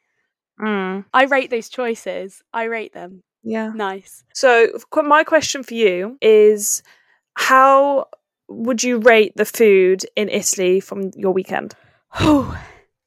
Mm, 0.59 1.05
I 1.13 1.25
rate 1.25 1.51
those 1.51 1.69
choices. 1.69 2.41
I 2.51 2.63
rate 2.63 2.93
them. 2.93 3.21
Yeah. 3.49 3.71
Nice. 3.73 4.23
So 4.33 4.67
my 4.93 5.23
question 5.23 5.63
for 5.63 5.73
you 5.73 6.17
is, 6.21 6.83
how 7.35 8.07
would 8.47 8.83
you 8.83 8.99
rate 8.99 9.33
the 9.35 9.45
food 9.45 10.05
in 10.15 10.29
Italy 10.29 10.79
from 10.79 11.11
your 11.15 11.31
weekend? 11.31 11.75
Whew. 12.17 12.53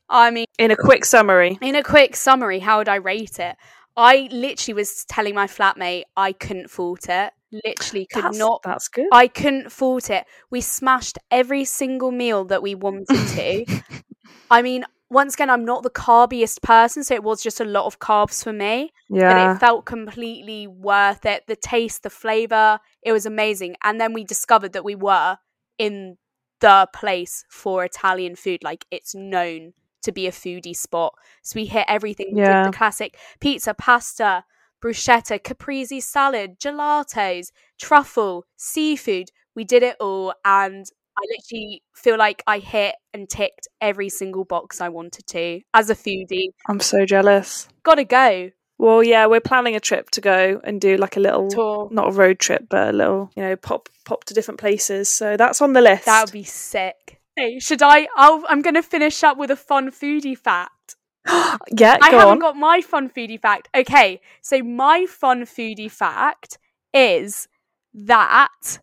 I 0.08 0.30
mean, 0.30 0.46
In 0.58 0.70
a 0.70 0.76
quick 0.76 1.04
summary. 1.04 1.58
in 1.62 1.74
a 1.74 1.82
quick 1.82 2.16
summary, 2.16 2.58
how 2.58 2.78
would 2.78 2.88
I 2.88 2.96
rate 2.96 3.38
it? 3.38 3.56
I 3.96 4.28
literally 4.30 4.74
was 4.74 5.04
telling 5.04 5.34
my 5.34 5.46
flatmate 5.46 6.04
I 6.16 6.32
couldn't 6.32 6.70
fault 6.70 7.08
it. 7.08 7.32
Literally 7.64 8.06
could 8.06 8.24
That's, 8.24 8.38
not. 8.38 8.62
That's 8.64 8.88
good. 8.88 9.08
I 9.12 9.28
couldn't 9.28 9.70
fault 9.70 10.10
it. 10.10 10.24
We 10.50 10.60
smashed 10.60 11.18
every 11.30 11.64
single 11.64 12.10
meal 12.10 12.44
that 12.46 12.62
we 12.62 12.74
wanted 12.74 13.06
to. 13.28 13.82
I 14.50 14.62
mean, 14.62 14.84
once 15.12 15.34
again, 15.34 15.50
I'm 15.50 15.64
not 15.64 15.82
the 15.82 15.90
carbiest 15.90 16.62
person, 16.62 17.04
so 17.04 17.14
it 17.14 17.22
was 17.22 17.42
just 17.42 17.60
a 17.60 17.64
lot 17.64 17.86
of 17.86 17.98
carbs 17.98 18.42
for 18.42 18.52
me. 18.52 18.92
But 19.10 19.18
yeah. 19.18 19.54
it 19.54 19.58
felt 19.58 19.84
completely 19.84 20.66
worth 20.66 21.26
it. 21.26 21.44
The 21.46 21.56
taste, 21.56 22.02
the 22.02 22.10
flavor, 22.10 22.80
it 23.02 23.12
was 23.12 23.26
amazing. 23.26 23.76
And 23.82 24.00
then 24.00 24.14
we 24.14 24.24
discovered 24.24 24.72
that 24.72 24.84
we 24.84 24.94
were 24.94 25.36
in 25.78 26.16
the 26.60 26.88
place 26.94 27.44
for 27.50 27.84
Italian 27.84 28.36
food. 28.36 28.64
Like 28.64 28.86
it's 28.90 29.14
known 29.14 29.74
to 30.02 30.12
be 30.12 30.26
a 30.26 30.32
foodie 30.32 30.76
spot. 30.76 31.14
So 31.42 31.56
we 31.56 31.66
hit 31.66 31.84
everything. 31.88 32.36
Yeah. 32.36 32.64
the 32.64 32.72
classic 32.72 33.18
pizza, 33.40 33.74
pasta, 33.74 34.44
bruschetta, 34.82 35.42
caprese 35.42 36.00
salad, 36.00 36.58
gelatos, 36.58 37.52
truffle, 37.78 38.46
seafood. 38.56 39.30
We 39.54 39.64
did 39.64 39.82
it 39.82 39.96
all. 40.00 40.34
And 40.44 40.86
I 41.16 41.22
literally 41.28 41.82
feel 41.94 42.16
like 42.16 42.42
I 42.46 42.58
hit 42.58 42.94
and 43.12 43.28
ticked 43.28 43.68
every 43.80 44.08
single 44.08 44.44
box 44.44 44.80
I 44.80 44.88
wanted 44.88 45.26
to 45.28 45.60
as 45.74 45.90
a 45.90 45.94
foodie. 45.94 46.48
I'm 46.68 46.80
so 46.80 47.04
jealous. 47.04 47.68
Gotta 47.82 48.04
go. 48.04 48.50
Well, 48.78 49.02
yeah, 49.02 49.26
we're 49.26 49.40
planning 49.40 49.76
a 49.76 49.80
trip 49.80 50.10
to 50.10 50.20
go 50.20 50.60
and 50.64 50.80
do 50.80 50.96
like 50.96 51.16
a 51.16 51.20
little 51.20 51.48
Tour. 51.48 51.88
not 51.92 52.08
a 52.08 52.12
road 52.12 52.38
trip, 52.40 52.66
but 52.68 52.88
a 52.88 52.92
little, 52.92 53.30
you 53.36 53.42
know, 53.42 53.54
pop 53.54 53.88
pop 54.04 54.24
to 54.24 54.34
different 54.34 54.58
places. 54.58 55.08
So 55.08 55.36
that's 55.36 55.62
on 55.62 55.72
the 55.72 55.80
list. 55.80 56.06
That 56.06 56.24
would 56.26 56.32
be 56.32 56.42
sick. 56.42 57.20
Hey, 57.36 57.58
should 57.60 57.82
I? 57.82 58.08
I'll, 58.16 58.44
I'm 58.48 58.60
going 58.60 58.74
to 58.74 58.82
finish 58.82 59.22
up 59.22 59.38
with 59.38 59.50
a 59.50 59.56
fun 59.56 59.90
foodie 59.90 60.36
fact. 60.36 60.96
yeah, 61.28 61.98
I 62.02 62.10
haven't 62.10 62.28
on. 62.28 62.38
got 62.40 62.56
my 62.56 62.80
fun 62.80 63.08
foodie 63.08 63.40
fact. 63.40 63.68
Okay, 63.74 64.20
so 64.40 64.62
my 64.62 65.06
fun 65.06 65.42
foodie 65.42 65.90
fact 65.90 66.58
is 66.92 67.48
that 67.94 68.80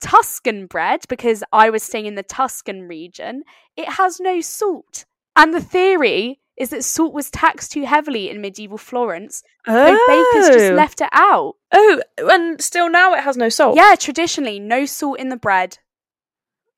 Tuscan 0.00 0.66
bread, 0.66 1.00
because 1.08 1.42
I 1.52 1.70
was 1.70 1.82
staying 1.82 2.06
in 2.06 2.14
the 2.14 2.22
Tuscan 2.22 2.82
region, 2.88 3.42
it 3.76 3.88
has 3.88 4.20
no 4.20 4.40
salt. 4.40 5.04
And 5.36 5.52
the 5.54 5.60
theory 5.60 6.40
is 6.56 6.70
that 6.70 6.84
salt 6.84 7.12
was 7.14 7.30
taxed 7.30 7.70
too 7.72 7.84
heavily 7.84 8.28
in 8.30 8.40
medieval 8.40 8.78
Florence, 8.78 9.42
so 9.64 9.72
bakers 10.08 10.48
just 10.48 10.70
Oh. 10.72 10.74
left 10.74 11.00
it 11.00 11.08
out. 11.12 11.54
Oh, 11.72 12.02
and 12.18 12.60
still 12.60 12.88
now 12.90 13.14
it 13.14 13.20
has 13.20 13.36
no 13.36 13.48
salt. 13.48 13.76
Yeah, 13.76 13.94
traditionally, 13.94 14.58
no 14.58 14.84
salt 14.84 15.20
in 15.20 15.28
the 15.28 15.36
bread. 15.36 15.78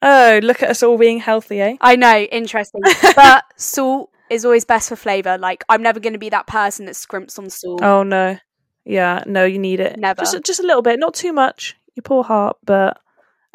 Oh, 0.03 0.41
look 0.43 0.63
at 0.63 0.71
us 0.71 0.83
all 0.83 0.97
being 0.99 1.19
healthy, 1.19 1.61
eh? 1.61 1.77
I 1.81 1.97
know, 1.97 2.19
interesting. 2.21 2.81
but 3.17 3.45
salt 3.57 4.11
is 4.31 4.45
always 4.45 4.65
best 4.65 4.89
for 4.89 4.97
flavour. 4.97 5.37
Like, 5.39 5.65
I'm 5.69 5.83
never 5.83 6.01
going 6.01 6.13
to 6.15 6.19
be 6.19 6.31
that 6.31 6.47
person 6.47 6.87
that 6.87 6.97
scrimps 6.97 7.39
on 7.39 7.51
salt. 7.51 7.83
Oh 7.83 8.03
no. 8.03 8.39
Yeah, 8.85 9.23
no, 9.27 9.45
you 9.45 9.59
need 9.59 9.81
it. 9.81 9.99
Never. 9.99 10.21
Just 10.23 10.43
just 10.45 10.61
a 10.61 10.67
little 10.67 10.83
bit, 10.83 10.99
not 10.99 11.15
too 11.15 11.33
much. 11.33 11.77
Your 11.97 12.03
poor 12.03 12.25
heart, 12.25 12.57
but 12.65 12.99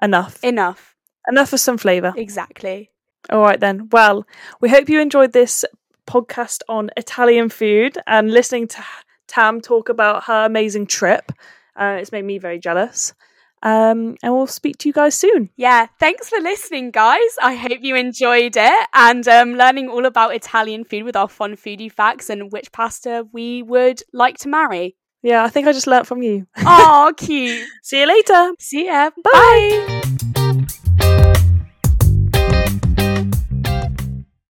enough. 0.02 0.44
Enough. 0.44 0.96
enough 1.28 1.54
of 1.54 1.60
some 1.60 1.78
flavour. 1.78 2.14
Exactly. 2.16 2.92
All 3.30 3.42
right 3.42 3.60
then. 3.60 3.90
Well, 3.92 4.26
we 4.62 4.70
hope 4.70 4.90
you 4.90 5.00
enjoyed 5.00 5.34
this 5.34 5.66
podcast 6.08 6.62
on 6.70 6.92
Italian 6.98 7.50
food 7.50 7.98
and 8.06 8.32
listening 8.32 8.68
to 8.70 8.84
Tam 9.28 9.60
talk 9.62 9.90
about 9.90 10.26
her 10.26 10.46
amazing 10.46 10.86
trip. 10.86 11.32
Uh, 11.76 11.98
it's 12.00 12.12
made 12.12 12.26
me 12.26 12.38
very 12.38 12.60
jealous. 12.60 13.14
Um, 13.64 14.16
and 14.22 14.32
we'll 14.32 14.46
speak 14.46 14.78
to 14.80 14.90
you 14.90 14.94
guys 14.94 15.16
soon. 15.16 15.50
Yeah, 15.56 15.88
thanks 16.00 16.30
for 16.30 16.40
listening, 16.40 16.92
guys. 16.92 17.20
I 17.42 17.56
hope 17.56 17.80
you 17.82 17.96
enjoyed 17.96 18.56
it 18.56 18.88
and 18.94 19.28
um, 19.28 19.56
learning 19.56 19.90
all 19.90 20.06
about 20.06 20.36
Italian 20.36 20.84
food 20.84 21.04
with 21.04 21.16
our 21.16 21.28
fun 21.28 21.56
foodie 21.56 21.92
facts 21.92 22.30
and 22.30 22.52
which 22.52 22.72
pasta 22.72 23.28
we 23.32 23.64
would 23.64 24.04
like 24.14 24.38
to 24.40 24.50
marry. 24.50 24.96
Yeah, 25.26 25.44
I 25.44 25.50
think 25.50 25.68
I 25.68 25.74
just 25.74 25.88
learnt 25.88 26.06
from 26.06 26.22
you. 26.22 26.46
Oh, 26.58 27.12
cute. 27.18 27.68
See 27.82 28.00
you 28.00 28.06
later. 28.06 28.54
See 28.60 28.86
ya. 28.86 29.10
Bye. 29.24 29.32
Bye. 29.34 29.95